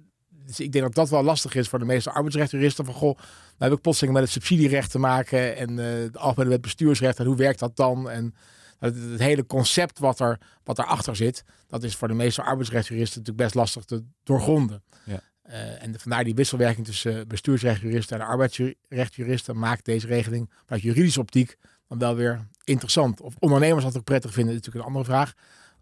dus 0.49 0.61
ik 0.61 0.73
denk 0.73 0.85
dat 0.85 0.95
dat 0.95 1.09
wel 1.09 1.23
lastig 1.23 1.55
is 1.55 1.69
voor 1.69 1.79
de 1.79 1.85
meeste 1.85 2.11
arbeidsrechtjuristen. 2.11 2.85
Van 2.85 2.95
goh, 2.95 3.17
dan 3.17 3.69
heb 3.69 3.73
ik 3.73 3.81
plotseling 3.81 4.15
met 4.15 4.23
het 4.23 4.33
subsidierecht 4.33 4.91
te 4.91 4.99
maken 4.99 5.57
en 5.57 5.71
eh 5.71 6.13
de 6.13 6.19
algemene 6.19 6.51
wet 6.51 6.61
bestuursrecht 6.61 7.19
en 7.19 7.27
hoe 7.27 7.37
werkt 7.37 7.59
dat 7.59 7.77
dan? 7.77 8.11
En 8.11 8.35
het, 8.79 8.95
het 8.95 9.21
hele 9.21 9.47
concept 9.47 9.99
wat 9.99 10.21
er 10.21 10.39
wat 10.65 10.77
daarachter 10.77 11.17
zit, 11.17 11.45
dat 11.67 11.83
is 11.83 11.97
voor 11.97 12.09
de 12.09 12.15
meeste 12.15 12.43
arbeidsrechtjuristen 12.43 13.19
natuurlijk 13.19 13.45
best 13.45 13.55
lastig 13.55 13.85
te 13.85 14.05
doorgronden. 14.23 14.83
Ja. 15.05 15.21
Eh, 15.43 15.83
en 15.83 16.01
vandaar 16.01 16.25
die 16.25 16.35
wisselwerking 16.35 16.87
tussen 16.87 17.29
bestuursrechtjuristen 17.29 18.21
en 18.21 18.27
arbeidsrechtjuristen 18.27 19.59
maakt 19.59 19.85
deze 19.85 20.07
regeling 20.07 20.51
vanuit 20.65 20.83
juridische 20.83 21.21
optiek 21.21 21.57
dan 21.89 21.99
wel 21.99 22.15
weer 22.15 22.47
interessant. 22.65 23.21
Of 23.21 23.35
ondernemers 23.39 23.85
dat 23.85 23.97
ook 23.97 24.05
prettig 24.05 24.33
vinden, 24.33 24.55
is 24.55 24.59
natuurlijk 24.59 24.85
een 24.85 24.93
andere 24.93 25.13
vraag. 25.13 25.33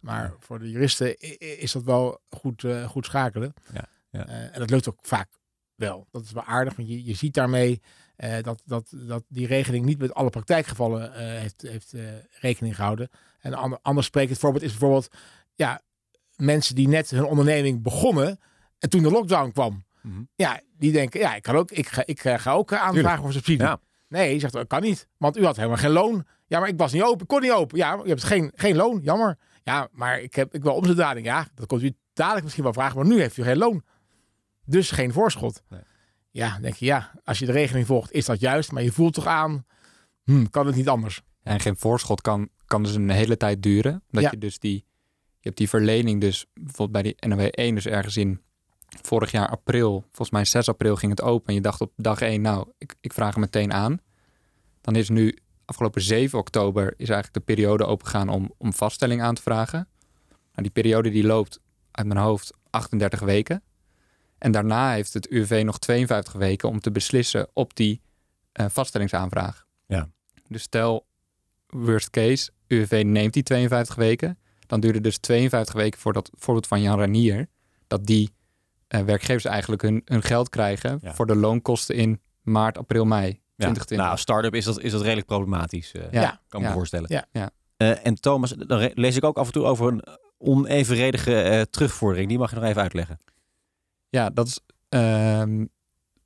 Maar 0.01 0.33
voor 0.39 0.59
de 0.59 0.71
juristen 0.71 1.19
is 1.61 1.73
dat 1.73 1.83
wel 1.83 2.21
goed, 2.31 2.65
eh, 2.65 2.89
goed 2.89 3.05
schakelen. 3.05 3.55
Ja, 3.73 3.89
ja. 4.17 4.27
Eh, 4.27 4.55
en 4.55 4.59
dat 4.59 4.71
lukt 4.71 4.89
ook 4.89 4.99
vaak 5.01 5.29
wel. 5.75 6.07
Dat 6.11 6.23
is 6.23 6.33
wel 6.33 6.45
aardig, 6.45 6.77
want 6.77 6.89
je, 6.89 7.05
je 7.05 7.15
ziet 7.15 7.35
daarmee 7.35 7.81
eh, 8.17 8.43
dat, 8.43 8.63
dat, 8.65 8.93
dat 8.93 9.25
die 9.29 9.47
regeling 9.47 9.85
niet 9.85 9.99
met 9.99 10.15
alle 10.15 10.31
praktijkgevallen 10.31 11.15
eh, 11.15 11.41
heeft, 11.41 11.63
heeft 11.63 11.95
rekening 12.41 12.75
gehouden. 12.75 13.09
En 13.41 13.53
een 13.53 13.59
ander, 13.59 13.79
ander 13.83 14.05
sprekend 14.05 14.39
voorbeeld 14.39 14.65
is 14.65 14.71
bijvoorbeeld 14.71 15.09
ja, 15.55 15.81
mensen 16.37 16.75
die 16.75 16.89
net 16.89 17.11
hun 17.11 17.25
onderneming 17.25 17.83
begonnen 17.83 18.39
en 18.79 18.91
toen 18.91 19.03
de 19.03 19.11
lockdown 19.11 19.51
kwam. 19.51 19.85
Mhm. 20.03 20.23
Ja, 20.35 20.61
die 20.79 20.93
denken, 20.93 21.21
ja, 21.21 21.35
ik, 21.35 21.43
kan 21.43 21.57
ook, 21.57 21.71
ik, 21.71 21.89
ga, 21.89 22.03
ik 22.05 22.21
ga 22.21 22.53
ook 22.53 22.73
aanvragen 22.73 22.95
Tuurlijk. 22.95 23.21
voor 23.21 23.33
subsidie. 23.33 23.67
Ja. 23.67 23.81
Nee, 24.09 24.33
je 24.33 24.41
zegt, 24.41 24.53
dat 24.53 24.67
kan 24.67 24.83
niet, 24.83 25.09
want 25.17 25.37
u 25.37 25.45
had 25.45 25.57
helemaal 25.57 25.77
geen 25.77 25.91
loon. 25.91 26.27
Ja, 26.47 26.61
maar 26.61 26.69
ik 26.69 26.79
was 26.79 26.93
niet 26.93 27.03
open, 27.03 27.21
ik 27.21 27.29
kon 27.29 27.41
niet 27.41 27.53
open. 27.53 27.79
Ja, 27.79 27.97
maar 27.97 28.05
je 28.05 28.11
hebt 28.11 28.25
geen, 28.25 28.53
geen 28.55 28.77
loon, 28.77 29.01
jammer. 29.03 29.39
Ja, 29.65 29.89
maar 29.93 30.21
ik 30.21 30.35
heb 30.35 30.55
ik 30.55 30.63
wil 30.63 30.75
omzetdaling. 30.75 31.27
Ja, 31.27 31.47
dat 31.55 31.67
komt 31.67 31.83
u 31.83 31.95
dadelijk 32.13 32.43
misschien 32.43 32.65
wel 32.65 32.73
vragen, 32.73 32.97
maar 32.97 33.07
nu 33.07 33.21
heeft 33.21 33.37
u 33.37 33.43
geen 33.43 33.57
loon. 33.57 33.83
Dus 34.67 34.91
geen 34.91 35.13
voorschot. 35.13 35.63
Nee. 35.69 35.81
Ja, 36.31 36.53
dan 36.53 36.63
denk 36.63 36.75
je, 36.75 36.85
ja, 36.85 37.13
als 37.25 37.39
je 37.39 37.47
de 37.47 37.53
regeling 37.53 37.87
volgt, 37.87 38.13
is 38.13 38.25
dat 38.25 38.41
juist. 38.41 38.73
Maar 38.73 38.83
je 38.83 38.93
voelt 38.93 39.15
toch 39.15 39.27
aan, 39.27 39.67
hm, 40.25 40.45
kan 40.47 40.67
het 40.67 40.77
niet 40.77 40.89
anders. 40.89 41.23
En 41.43 41.61
geen 41.61 41.77
voorschot 41.77 42.21
kan, 42.21 42.49
kan 42.67 42.83
dus 42.83 42.95
een 42.95 43.11
hele 43.11 43.37
tijd 43.37 43.63
duren. 43.63 44.03
Dat 44.11 44.23
Ja. 44.23 44.31
je 44.31 44.39
dus 44.39 44.59
die, 44.59 44.75
je 45.39 45.41
hebt 45.41 45.57
die 45.57 45.69
verlening 45.69 46.21
dus 46.21 46.47
bijvoorbeeld 46.55 46.93
bij 46.93 47.03
die 47.03 47.29
NOW 47.29 47.49
1 47.51 47.75
dus 47.75 47.87
ergens 47.87 48.17
in 48.17 48.41
vorig 49.03 49.31
jaar 49.31 49.49
april, 49.49 50.01
volgens 50.01 50.31
mij 50.31 50.45
6 50.45 50.69
april 50.69 50.97
ging 50.97 51.11
het 51.11 51.23
open. 51.23 51.47
En 51.49 51.55
je 51.55 51.61
dacht 51.61 51.81
op 51.81 51.93
dag 51.97 52.21
1, 52.21 52.41
nou, 52.41 52.73
ik, 52.79 52.95
ik 53.01 53.13
vraag 53.13 53.33
hem 53.33 53.41
meteen 53.41 53.73
aan. 53.73 53.99
Dan 54.81 54.97
is 54.97 55.09
nu 55.09 55.39
afgelopen 55.65 56.03
7 56.03 56.39
oktober 56.39 56.87
is 56.87 57.09
eigenlijk 57.09 57.33
de 57.33 57.41
periode 57.55 57.85
opengegaan 57.85 58.29
om, 58.29 58.53
om 58.59 58.73
vaststelling 58.73 59.23
aan 59.23 59.35
te 59.35 59.43
vragen. 59.43 59.89
Nou, 60.29 60.63
die 60.63 60.71
periode 60.71 61.11
die 61.11 61.25
loopt 61.27 61.61
uit 61.91 62.07
mijn 62.07 62.21
hoofd 62.21 62.53
38 62.71 63.21
weken. 63.21 63.63
En 64.39 64.53
daarna 64.53 64.93
heeft 64.93 65.13
het 65.15 65.27
UWV 65.29 65.63
nog 65.65 65.79
52 65.79 66.33
weken 66.33 66.69
om 66.69 66.81
te 66.81 66.91
beslissen 66.91 67.49
op 67.53 67.77
die 67.77 68.01
eh, 68.53 68.67
vaststellingsaanvraag. 68.69 69.67
Ja. 69.87 70.09
Dus 70.49 70.63
stel, 70.63 71.07
worst 71.67 72.11
case, 72.11 72.51
UWV 72.67 73.03
neemt 73.07 73.33
die 73.33 73.43
52 73.43 73.95
weken. 73.95 74.39
Dan 74.67 74.81
duurt 74.81 74.95
het 74.95 75.03
dus 75.05 75.19
52 75.19 75.75
weken 75.75 76.01
voor 76.01 76.13
dat 76.13 76.31
voorbeeld 76.35 76.67
van 76.67 76.81
Jan 76.83 76.99
Ranier. 76.99 77.47
Dat 77.87 78.07
die 78.07 78.35
eh, 78.89 79.01
werkgevers 79.01 79.45
eigenlijk 79.45 79.83
hun, 79.83 80.03
hun 80.05 80.23
geld 80.23 80.49
krijgen 80.49 80.99
Ja. 81.03 81.15
voor 81.15 81.27
de 81.27 81.37
loonkosten 81.37 81.95
in 81.95 82.21
maart, 82.43 82.79
april, 82.79 83.05
mei 83.05 83.27
Ja. 83.27 83.33
2020. 83.57 83.97
Nou, 83.97 84.11
als 84.11 84.21
start-up 84.21 84.55
is 84.55 84.65
dat, 84.65 84.81
is 84.81 84.93
dat 84.93 85.03
redelijk 85.03 85.27
problematisch. 85.27 85.93
eh, 85.93 86.03
ja, 86.11 86.21
ja. 86.21 86.41
kan 86.49 86.61
me 86.61 86.67
ja. 86.67 86.73
voorstellen. 86.73 87.07
Ja. 87.13 87.27
Ja. 87.33 87.51
Eh, 87.77 88.07
en 88.07 88.15
Thomas, 88.21 88.51
dan 88.51 88.91
lees 88.95 89.17
ik 89.17 89.25
ook 89.25 89.37
af 89.39 89.47
en 89.47 89.53
toe 89.53 89.65
over 89.65 89.93
een 89.93 90.05
onevenredige 90.39 91.43
eh, 91.43 91.61
terugvordering. 91.61 92.29
Die 92.29 92.39
mag 92.39 92.51
je 92.51 92.57
nog 92.57 92.65
even 92.65 92.83
uitleggen. 92.83 93.19
Ja, 94.17 94.31
dat 94.31 94.47
is 94.47 94.61
ehm, 94.89 95.65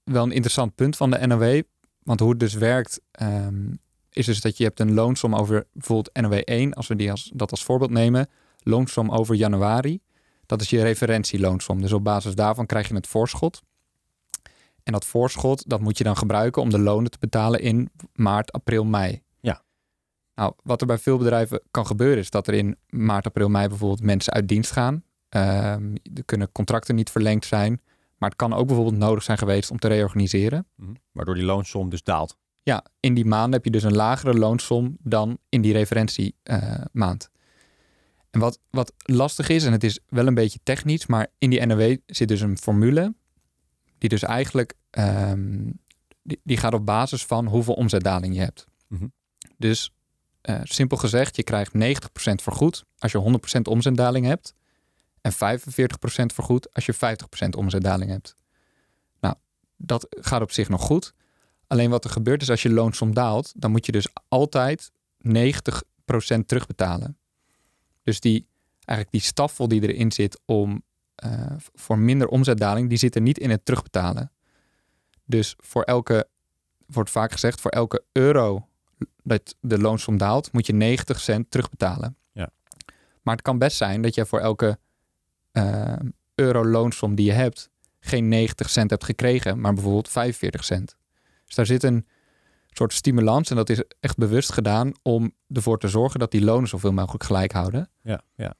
wel 0.04 0.22
een 0.22 0.32
interessant 0.32 0.74
punt 0.74 0.96
van 0.96 1.10
de 1.10 1.26
NOW. 1.26 1.62
Want 2.02 2.20
hoe 2.20 2.30
het 2.30 2.40
dus 2.40 2.54
werkt, 2.54 3.00
ehm, 3.10 3.72
is 4.10 4.26
dus 4.26 4.40
dat 4.40 4.56
je 4.56 4.64
hebt 4.64 4.80
een 4.80 4.94
loonsom 4.94 5.34
over 5.34 5.66
bijvoorbeeld 5.72 6.16
NOW 6.20 6.40
1, 6.44 6.74
als 6.74 6.86
we 6.86 6.96
die 6.96 7.10
als, 7.10 7.30
dat 7.34 7.50
als 7.50 7.64
voorbeeld 7.64 7.90
nemen. 7.90 8.28
Loonsom 8.62 9.10
over 9.10 9.34
januari. 9.34 10.00
Dat 10.46 10.60
is 10.60 10.70
je 10.70 10.82
referentieloonsom. 10.82 11.80
Dus 11.80 11.92
op 11.92 12.04
basis 12.04 12.34
daarvan 12.34 12.66
krijg 12.66 12.88
je 12.88 12.94
het 12.94 13.06
voorschot. 13.06 13.62
En 14.82 14.92
dat 14.92 15.04
voorschot, 15.04 15.68
dat 15.68 15.80
moet 15.80 15.98
je 15.98 16.04
dan 16.04 16.16
gebruiken 16.16 16.62
om 16.62 16.70
de 16.70 16.78
lonen 16.78 17.10
te 17.10 17.18
betalen 17.20 17.60
in 17.60 17.90
maart, 18.12 18.52
april, 18.52 18.84
mei. 18.84 19.22
Ja. 19.40 19.62
Nou, 20.34 20.52
wat 20.62 20.80
er 20.80 20.86
bij 20.86 20.98
veel 20.98 21.18
bedrijven 21.18 21.62
kan 21.70 21.86
gebeuren, 21.86 22.18
is 22.18 22.30
dat 22.30 22.46
er 22.46 22.54
in 22.54 22.76
maart, 22.88 23.26
april, 23.26 23.48
mei 23.48 23.68
bijvoorbeeld 23.68 24.02
mensen 24.02 24.32
uit 24.32 24.48
dienst 24.48 24.70
gaan. 24.70 25.04
Ehm, 25.30 25.94
er 26.14 26.24
kunnen 26.24 26.52
contracten 26.52 26.94
niet 26.94 27.10
verlengd 27.10 27.46
zijn. 27.46 27.80
Maar 28.18 28.28
het 28.28 28.38
kan 28.38 28.52
ook 28.52 28.66
bijvoorbeeld 28.66 28.98
nodig 28.98 29.22
zijn 29.22 29.38
geweest 29.38 29.70
om 29.70 29.78
te 29.78 29.88
reorganiseren. 29.88 30.66
Mhm. 30.76 30.90
Waardoor 31.12 31.34
die 31.34 31.44
loonsom 31.44 31.90
dus 31.90 32.02
daalt. 32.02 32.36
Ja, 32.62 32.84
in 33.00 33.14
die 33.14 33.24
maanden 33.24 33.52
heb 33.52 33.64
je 33.64 33.70
dus 33.70 33.82
een 33.82 33.96
lagere 33.96 34.34
loonsom 34.34 34.96
dan 35.00 35.38
in 35.48 35.62
die 35.62 35.72
referentiemaand. 35.72 37.30
en 38.30 38.40
wat, 38.40 38.58
wat 38.70 38.92
lastig 38.98 39.48
is, 39.48 39.64
en 39.64 39.72
het 39.72 39.84
is 39.84 40.00
wel 40.08 40.26
een 40.26 40.34
beetje 40.34 40.58
technisch, 40.62 41.06
maar 41.06 41.26
in 41.38 41.50
die 41.50 41.66
NOW 41.66 41.96
zit 42.06 42.28
dus 42.28 42.40
een 42.40 42.58
formule 42.58 43.14
die 43.98 44.08
dus 44.08 44.22
eigenlijk 44.22 44.74
ehm, 44.90 45.70
die, 46.22 46.40
die 46.44 46.56
gaat 46.56 46.74
op 46.74 46.86
basis 46.86 47.26
van 47.26 47.46
hoeveel 47.46 47.74
omzetdaling 47.74 48.34
je 48.34 48.40
hebt. 48.40 48.66
Mhm. 48.86 49.06
Dus 49.56 49.92
eh, 50.40 50.60
simpel 50.62 50.96
gezegd, 50.96 51.36
je 51.36 51.42
krijgt 51.42 51.72
90% 51.74 51.78
vergoed 52.42 52.84
als 52.98 53.12
je 53.12 53.38
100% 53.58 53.60
omzetdaling 53.62 54.26
hebt 54.26 54.54
en 55.20 55.32
45% 55.32 55.36
vergoed 56.34 56.74
als 56.74 56.86
je 56.86 56.94
50% 56.94 56.98
omzetdaling 57.56 58.10
hebt. 58.10 58.34
Nou, 59.20 59.34
dat 59.76 60.06
gaat 60.08 60.42
op 60.42 60.50
zich 60.50 60.68
nog 60.68 60.82
goed. 60.82 61.14
Alleen 61.66 61.90
wat 61.90 62.04
er 62.04 62.10
gebeurt 62.10 62.42
is 62.42 62.50
als 62.50 62.62
je 62.62 62.70
loonsom 62.70 63.14
daalt, 63.14 63.52
dan 63.56 63.70
moet 63.70 63.86
je 63.86 63.92
dus 63.92 64.08
altijd 64.28 64.90
90% 65.28 65.30
terugbetalen. 66.46 67.18
Dus 68.02 68.20
die, 68.20 68.46
eigenlijk 68.84 69.10
die 69.10 69.20
staffel 69.20 69.68
die 69.68 69.82
erin 69.82 70.12
zit 70.12 70.40
om 70.44 70.82
eh, 71.14 71.52
voor 71.74 71.98
minder 71.98 72.28
omzetdaling, 72.28 72.88
die 72.88 72.98
zit 72.98 73.14
er 73.14 73.20
niet 73.20 73.38
in 73.38 73.50
het 73.50 73.64
terugbetalen. 73.64 74.32
Dus 75.24 75.54
voor 75.58 75.82
elke, 75.82 76.28
wordt 76.86 77.10
vaak 77.10 77.32
gezegd, 77.32 77.60
voor 77.60 77.70
elke 77.70 78.04
euro 78.12 78.68
dat 79.22 79.56
de 79.60 79.78
loonsom 79.78 80.16
daalt, 80.16 80.52
moet 80.52 80.66
je 80.66 80.72
90 80.72 81.20
cent 81.20 81.50
terugbetalen. 81.50 82.16
Ja. 82.32 82.50
Maar 83.22 83.34
het 83.34 83.44
kan 83.44 83.58
best 83.58 83.76
zijn 83.76 84.02
dat 84.02 84.14
je 84.14 84.26
voor 84.26 84.40
elke 84.40 84.78
eh, 85.52 85.92
euro 86.34 86.64
loonsom 86.64 87.14
die 87.14 87.26
je 87.26 87.32
hebt, 87.32 87.70
geen 88.00 88.28
90 88.28 88.70
cent 88.70 88.90
hebt 88.90 89.04
gekregen, 89.04 89.60
maar 89.60 89.72
bijvoorbeeld 89.72 90.08
45 90.08 90.64
cent. 90.64 90.96
Dus 91.44 91.54
daar 91.54 91.66
zit 91.66 91.82
een 91.82 92.06
soort 92.66 92.92
stimulans 92.92 93.50
en 93.50 93.56
dat 93.56 93.70
is 93.70 93.82
echt 94.00 94.16
bewust 94.16 94.52
gedaan 94.52 94.92
om 95.02 95.32
ervoor 95.52 95.78
te 95.78 95.88
zorgen 95.88 96.20
dat 96.20 96.30
die 96.30 96.44
lonen 96.44 96.68
zoveel 96.68 96.92
mogelijk 96.92 97.24
gelijk 97.24 97.52
houden. 97.52 97.90
Ja, 98.02 98.20
ja. 98.34 98.54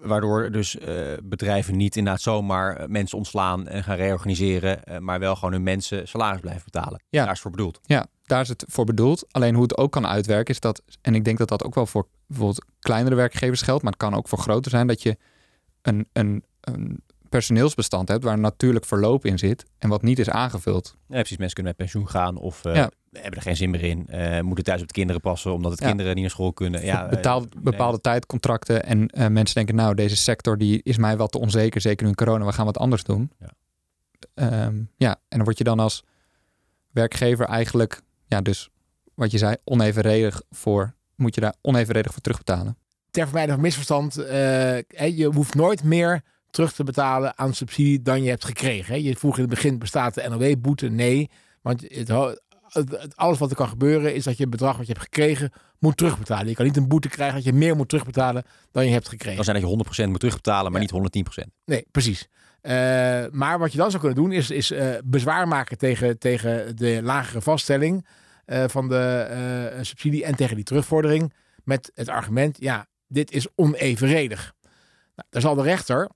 Waardoor 0.00 0.50
dus 0.50 0.78
eh, 0.78 1.12
bedrijven 1.22 1.76
niet 1.76 1.96
inderdaad 1.96 2.22
zomaar 2.22 2.76
eh, 2.76 2.88
mensen 2.88 3.18
ontslaan 3.18 3.68
en 3.68 3.84
gaan 3.84 3.96
reorganiseren, 3.96 5.04
maar 5.04 5.18
wel 5.18 5.34
gewoon 5.34 5.52
hun 5.52 5.62
mensen 5.62 6.08
salaris 6.08 6.40
blijven 6.40 6.62
betalen. 6.64 7.02
Ja. 7.08 7.24
Daar 7.24 7.32
is 7.32 7.32
het 7.32 7.40
voor 7.40 7.50
bedoeld. 7.50 7.80
Ja, 7.82 8.06
daar 8.24 8.40
is 8.40 8.48
het 8.48 8.64
voor 8.68 8.84
bedoeld. 8.84 9.32
Alleen 9.32 9.54
hoe 9.54 9.62
het 9.62 9.76
ook 9.76 9.92
kan 9.92 10.06
uitwerken 10.06 10.54
is 10.54 10.60
dat, 10.60 10.82
en 11.00 11.14
ik 11.14 11.24
denk 11.24 11.38
dat 11.38 11.48
dat 11.48 11.64
ook 11.64 11.74
wel 11.74 11.86
voor 11.86 12.08
bijvoorbeeld 12.26 12.64
kleinere 12.78 13.14
werkgevers 13.14 13.62
geldt, 13.62 13.82
maar 13.82 13.92
het 13.92 14.00
kan 14.00 14.14
ook 14.14 14.28
voor 14.28 14.38
groter 14.38 14.70
zijn, 14.70 14.86
dat 14.86 15.02
je 15.02 15.16
een, 15.82 16.08
een, 16.12 16.44
een 16.60 17.02
personeelsbestand 17.28 18.08
hebt 18.08 18.24
waar 18.24 18.32
een 18.32 18.40
natuurlijk 18.40 18.84
verloop 18.84 19.24
in 19.24 19.38
zit 19.38 19.64
en 19.78 19.88
wat 19.88 20.02
niet 20.02 20.18
is 20.18 20.30
aangevuld. 20.30 20.96
Ja, 21.08 21.14
precies. 21.14 21.36
Mensen 21.36 21.54
kunnen 21.54 21.74
met 21.78 21.86
pensioen 21.86 22.08
gaan 22.08 22.36
of 22.36 22.64
eh, 22.64 22.74
Ja. 22.74 22.90
hebben 23.12 23.32
er 23.38 23.42
geen 23.42 23.56
zin 23.56 23.70
meer 23.70 23.82
in. 23.82 24.06
eh, 24.06 24.40
moeten 24.40 24.64
thuis 24.64 24.80
op 24.80 24.86
de 24.86 24.92
kinderen 24.94 25.20
passen 25.20 25.52
omdat 25.52 25.70
het 25.70 25.80
Ja. 25.80 25.86
kinderen 25.86 26.12
niet 26.12 26.20
naar 26.22 26.30
school 26.30 26.52
kunnen. 26.52 26.84
Ja, 26.84 27.04
eh, 27.04 27.10
betaald, 27.10 27.54
nee. 27.54 27.62
bepaalde 27.62 28.00
tijdcontracten 28.00 28.84
en 28.84 29.08
eh, 29.08 29.26
mensen 29.28 29.54
denken, 29.54 29.74
nou, 29.74 29.94
deze 29.94 30.16
sector 30.16 30.58
die 30.58 30.80
is 30.82 30.96
mij 30.96 31.16
wat 31.16 31.32
te 31.32 31.38
onzeker, 31.38 31.80
zeker 31.80 32.02
nu 32.02 32.08
in 32.08 32.14
corona, 32.16 32.44
we 32.44 32.52
gaan 32.52 32.64
wat 32.66 32.78
anders 32.78 33.04
doen. 33.04 33.30
Ja. 33.38 33.50
Ehm, 34.34 34.82
ja, 34.96 35.10
en 35.10 35.36
dan 35.36 35.44
word 35.44 35.58
je 35.58 35.64
dan 35.64 35.78
als 35.78 36.04
werkgever 36.90 37.46
eigenlijk, 37.46 38.00
ja, 38.26 38.40
dus 38.40 38.68
wat 39.14 39.30
je 39.30 39.38
zei, 39.38 39.56
onevenredig 39.64 40.42
voor, 40.50 40.94
moet 41.16 41.34
je 41.34 41.40
daar 41.40 41.54
onevenredig 41.62 42.12
voor 42.12 42.20
terugbetalen. 42.22 42.76
Ter 43.18 43.26
vermijding 43.26 43.54
van 43.54 43.66
misverstand, 43.66 44.14
hè, 44.14 45.04
je 45.04 45.30
hoeft 45.34 45.54
nooit 45.54 45.84
meer 45.84 46.22
terug 46.50 46.72
te 46.72 46.84
betalen 46.84 47.38
aan 47.38 47.54
subsidie 47.54 48.02
dan 48.02 48.22
je 48.22 48.28
hebt 48.28 48.44
gekregen. 48.44 48.94
Hè. 48.94 49.00
Je 49.00 49.16
vroeg 49.16 49.34
in 49.34 49.40
het 49.40 49.50
begin, 49.50 49.78
bestaat 49.78 50.14
de 50.14 50.28
NOW-boete? 50.28 50.88
Nee, 50.88 51.30
want 51.62 51.84
het, 51.88 53.16
alles 53.16 53.38
wat 53.38 53.50
er 53.50 53.56
kan 53.56 53.68
gebeuren 53.68 54.14
is 54.14 54.24
dat 54.24 54.36
je 54.36 54.42
het 54.42 54.50
bedrag 54.50 54.76
wat 54.76 54.86
je 54.86 54.92
hebt 54.92 55.04
gekregen 55.04 55.52
moet 55.78 55.96
terugbetalen. 55.96 56.48
Je 56.48 56.54
kan 56.54 56.64
niet 56.64 56.76
een 56.76 56.88
boete 56.88 57.08
krijgen 57.08 57.34
dat 57.36 57.44
je 57.44 57.52
meer 57.52 57.76
moet 57.76 57.88
terugbetalen 57.88 58.42
dan 58.70 58.86
je 58.86 58.92
hebt 58.92 59.08
gekregen. 59.08 59.36
Dan 59.36 59.44
zijn 59.44 59.60
dat 59.60 59.70
je 59.70 60.04
100% 60.04 60.08
moet 60.10 60.20
terugbetalen, 60.20 60.72
maar 60.72 60.80
Ja. 60.80 60.86
niet 60.86 60.90
110%. 60.90 61.50
Nee, 61.64 61.86
precies. 61.90 62.28
Eh, 62.60 62.72
maar 63.30 63.58
wat 63.58 63.72
je 63.72 63.78
dan 63.78 63.90
zou 63.90 64.02
kunnen 64.02 64.22
doen 64.22 64.32
is, 64.32 64.50
is 64.50 64.70
eh, 64.70 64.88
bezwaar 65.04 65.48
maken 65.48 65.78
tegen, 65.78 66.18
tegen 66.18 66.76
de 66.76 67.00
lagere 67.02 67.40
vaststelling 67.40 68.06
van 68.66 68.88
de 68.88 69.78
subsidie 69.80 70.24
en 70.24 70.36
tegen 70.36 70.54
die 70.54 70.64
terugvordering. 70.64 71.32
Met 71.64 71.90
het 71.94 72.08
argument, 72.08 72.56
ja, 72.60 72.86
dit 73.08 73.30
is 73.30 73.46
onevenredig. 73.54 74.54
Nou, 75.14 75.28
daar 75.30 75.42
zal 75.42 75.54
de 75.54 75.62
rechter, 75.62 76.10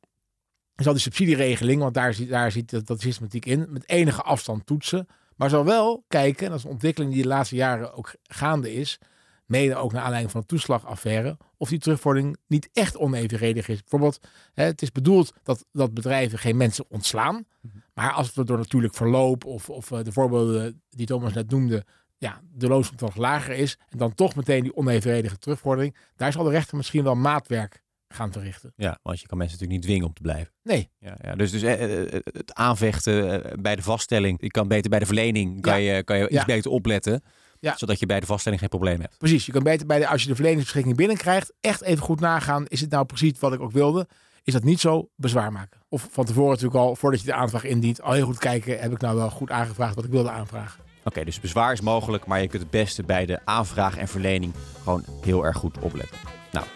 zal 0.75 0.93
die 0.93 1.03
subsidieregeling, 1.03 1.81
want 1.81 1.95
daar 1.95 2.15
zit, 2.15 2.29
daar 2.29 2.53
zit 2.53 2.71
dat, 2.71 2.87
dat 2.87 3.01
systematiek 3.01 3.47
in, 3.47 3.67
met 3.69 3.89
enige 3.89 4.23
afstand 4.23 4.67
toetsen. 4.67 5.07
Maar 5.37 5.51
zal 5.51 5.65
wel 5.65 6.05
kijken, 6.09 6.45
en 6.45 6.51
dat 6.51 6.59
is 6.59 6.65
een 6.65 6.71
ontwikkeling 6.71 7.13
die 7.13 7.23
de 7.23 7.29
laatste 7.29 7.57
jaren 7.57 7.95
ook 7.95 8.15
gaande 8.23 8.75
is, 8.75 8.99
mede 9.47 9.77
ook 9.77 9.93
naar 9.93 10.03
aanleiding 10.03 10.33
van 10.33 10.41
de 10.41 10.47
toeslagaffaire, 10.47 11.37
of 11.57 11.69
die 11.69 11.79
terugvordering 11.79 12.37
niet 12.47 12.69
echt 12.73 12.97
onevenredig 12.97 13.69
is. 13.69 13.81
Bijvoorbeeld, 13.81 14.21
hè, 14.55 14.65
het 14.65 14.83
is 14.83 14.93
bedoeld 14.93 15.33
dat, 15.43 15.65
dat 15.73 15.95
bedrijven 15.95 16.39
geen 16.39 16.57
mensen 16.57 16.85
ontslaan. 16.89 17.47
Maar 17.95 18.13
als 18.13 18.35
het 18.35 18.47
door 18.47 18.59
natuurlijk 18.59 18.95
verloop 18.95 19.45
of, 19.45 19.71
of 19.71 19.91
eh, 19.91 20.03
de 20.03 20.13
voorbeelden 20.13 20.83
die 20.89 21.07
Thomas 21.07 21.33
net 21.33 21.51
noemde, 21.51 21.85
ja, 22.23 22.41
de 22.53 22.69
loonsomslag 22.69 23.17
lager 23.17 23.55
is 23.55 23.79
en 23.89 23.99
dan 23.99 24.15
toch 24.15 24.35
meteen 24.35 24.63
die 24.63 24.77
onevenredige 24.77 25.39
terugvordering, 25.39 25.97
daar 26.17 26.33
zal 26.33 26.45
de 26.45 26.51
rechter 26.51 26.77
misschien 26.77 27.03
wel 27.05 27.15
maatwerk 27.15 27.83
gaan 28.09 28.33
verrichten. 28.33 28.73
Ja, 28.77 28.99
want 29.03 29.21
je 29.21 29.27
kan 29.27 29.39
mensen 29.39 29.57
natuurlijk 29.59 29.81
niet 29.81 29.91
dwingen 29.91 30.07
om 30.09 30.15
te 30.15 30.23
blijven. 30.23 30.53
Nee, 30.63 30.91
Ja, 30.99 31.17
ja, 31.23 31.35
dus 31.35 31.51
dus 31.51 31.63
eh, 31.63 32.03
eh, 32.03 32.21
het 32.25 32.55
aanvechten 32.55 33.45
eh, 33.45 33.53
bij 33.61 33.77
de 33.77 33.83
vaststelling, 33.83 34.39
je 34.43 34.49
kan 34.51 34.69
beter 34.69 34.91
bij 34.91 34.99
de 34.99 35.07
verlening, 35.07 35.61
kan 35.61 35.83
je, 35.83 36.03
kan 36.05 36.19
je 36.19 36.25
iets 36.25 36.35
Ja. 36.35 36.45
beter 36.45 36.71
opletten, 36.71 37.23
Ja. 37.61 37.77
zodat 37.77 37.99
je 37.99 38.07
bij 38.07 38.21
de 38.21 38.27
vaststelling 38.27 38.61
geen 38.61 38.71
probleem 38.71 39.01
hebt. 39.01 39.19
precies. 39.19 39.47
Je 39.47 39.53
kan 39.53 39.63
beter 39.63 39.87
bij 39.87 39.99
de, 39.99 40.07
als 40.09 40.23
je 40.23 40.29
de 40.29 40.35
verleningsbeschikking 40.35 40.97
binnenkrijgt, 40.97 41.53
echt 41.61 41.83
even 41.83 42.03
goed 42.05 42.21
nagaan, 42.21 42.67
is 42.67 42.81
het 42.81 42.91
nou 42.91 43.05
precies 43.05 43.39
wat 43.39 43.53
ik 43.53 43.61
ook 43.61 43.73
wilde? 43.73 44.09
Is 44.43 44.53
dat 44.53 44.65
niet 44.65 44.81
zo? 44.81 45.09
Bezwaar 45.17 45.53
maken. 45.53 45.81
Of 45.89 46.09
van 46.11 46.25
tevoren 46.25 46.51
natuurlijk 46.51 46.77
al, 46.77 46.97
voordat 46.97 47.21
je 47.21 47.27
de 47.27 47.35
aanvraag 47.35 47.65
indient, 47.65 48.03
al 48.03 48.13
heel 48.13 48.27
goed 48.27 48.39
kijken, 48.39 48.79
heb 48.81 48.93
ik 48.93 49.01
nou 49.01 49.17
wel 49.17 49.31
goed 49.31 49.51
aangevraagd 49.51 49.95
wat 49.95 50.05
ik 50.05 50.11
wilde 50.11 50.31
aanvragen. 50.31 50.81
Oké, 51.05 51.25
dus 51.25 51.41
bezwaar 51.41 51.73
is 51.73 51.81
mogelijk, 51.81 52.27
maar 52.27 52.41
je 52.41 52.49
kunt 52.49 52.63
het 52.63 52.71
beste 52.71 53.03
bij 53.03 53.27
de 53.27 53.41
aanvraag 53.45 53.97
en 53.97 54.09
verlening 54.09 54.55
gewoon 54.83 55.05
heel 55.25 55.45
erg 55.45 55.57
goed 55.57 55.79
opletten. 55.79 56.19
Nou, 56.53 56.67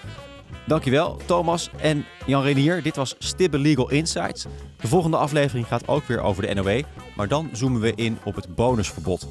dankjewel 0.67 1.21
Thomas 1.27 1.71
en 1.77 2.05
Jan 2.27 2.43
Renier. 2.43 2.83
Dit 2.83 2.97
was 2.97 3.15
Stibbe 3.19 3.59
Legal 3.59 3.91
Insights. 3.91 4.47
De 4.81 4.89
volgende 4.89 5.17
aflevering 5.17 5.67
gaat 5.67 5.89
ook 5.89 6.05
weer 6.05 6.21
over 6.21 6.47
de 6.47 6.55
NOW, 6.55 6.83
maar 7.17 7.29
dan 7.29 7.49
zoomen 7.53 7.81
we 7.81 7.93
in 7.95 8.19
op 8.25 8.35
het 8.35 8.55
bonusverbod. 8.55 9.29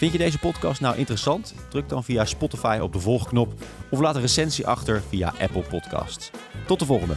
Vind 0.00 0.12
je 0.12 0.18
deze 0.18 0.38
podcast 0.38 0.80
nou 0.80 0.96
interessant? 0.96 1.54
Druk 1.68 1.88
dan 1.88 2.04
via 2.04 2.24
Spotify 2.24 2.78
op 2.82 2.92
de 2.92 3.00
volgknop 3.00 3.52
of 3.90 4.00
laat 4.00 4.14
een 4.14 4.20
recensie 4.20 4.66
achter 4.66 5.02
via 5.08 5.32
Apple 5.40 5.62
Podcasts. 5.62 6.30
Tot 6.66 6.78
de 6.78 6.84
volgende. 6.84 7.14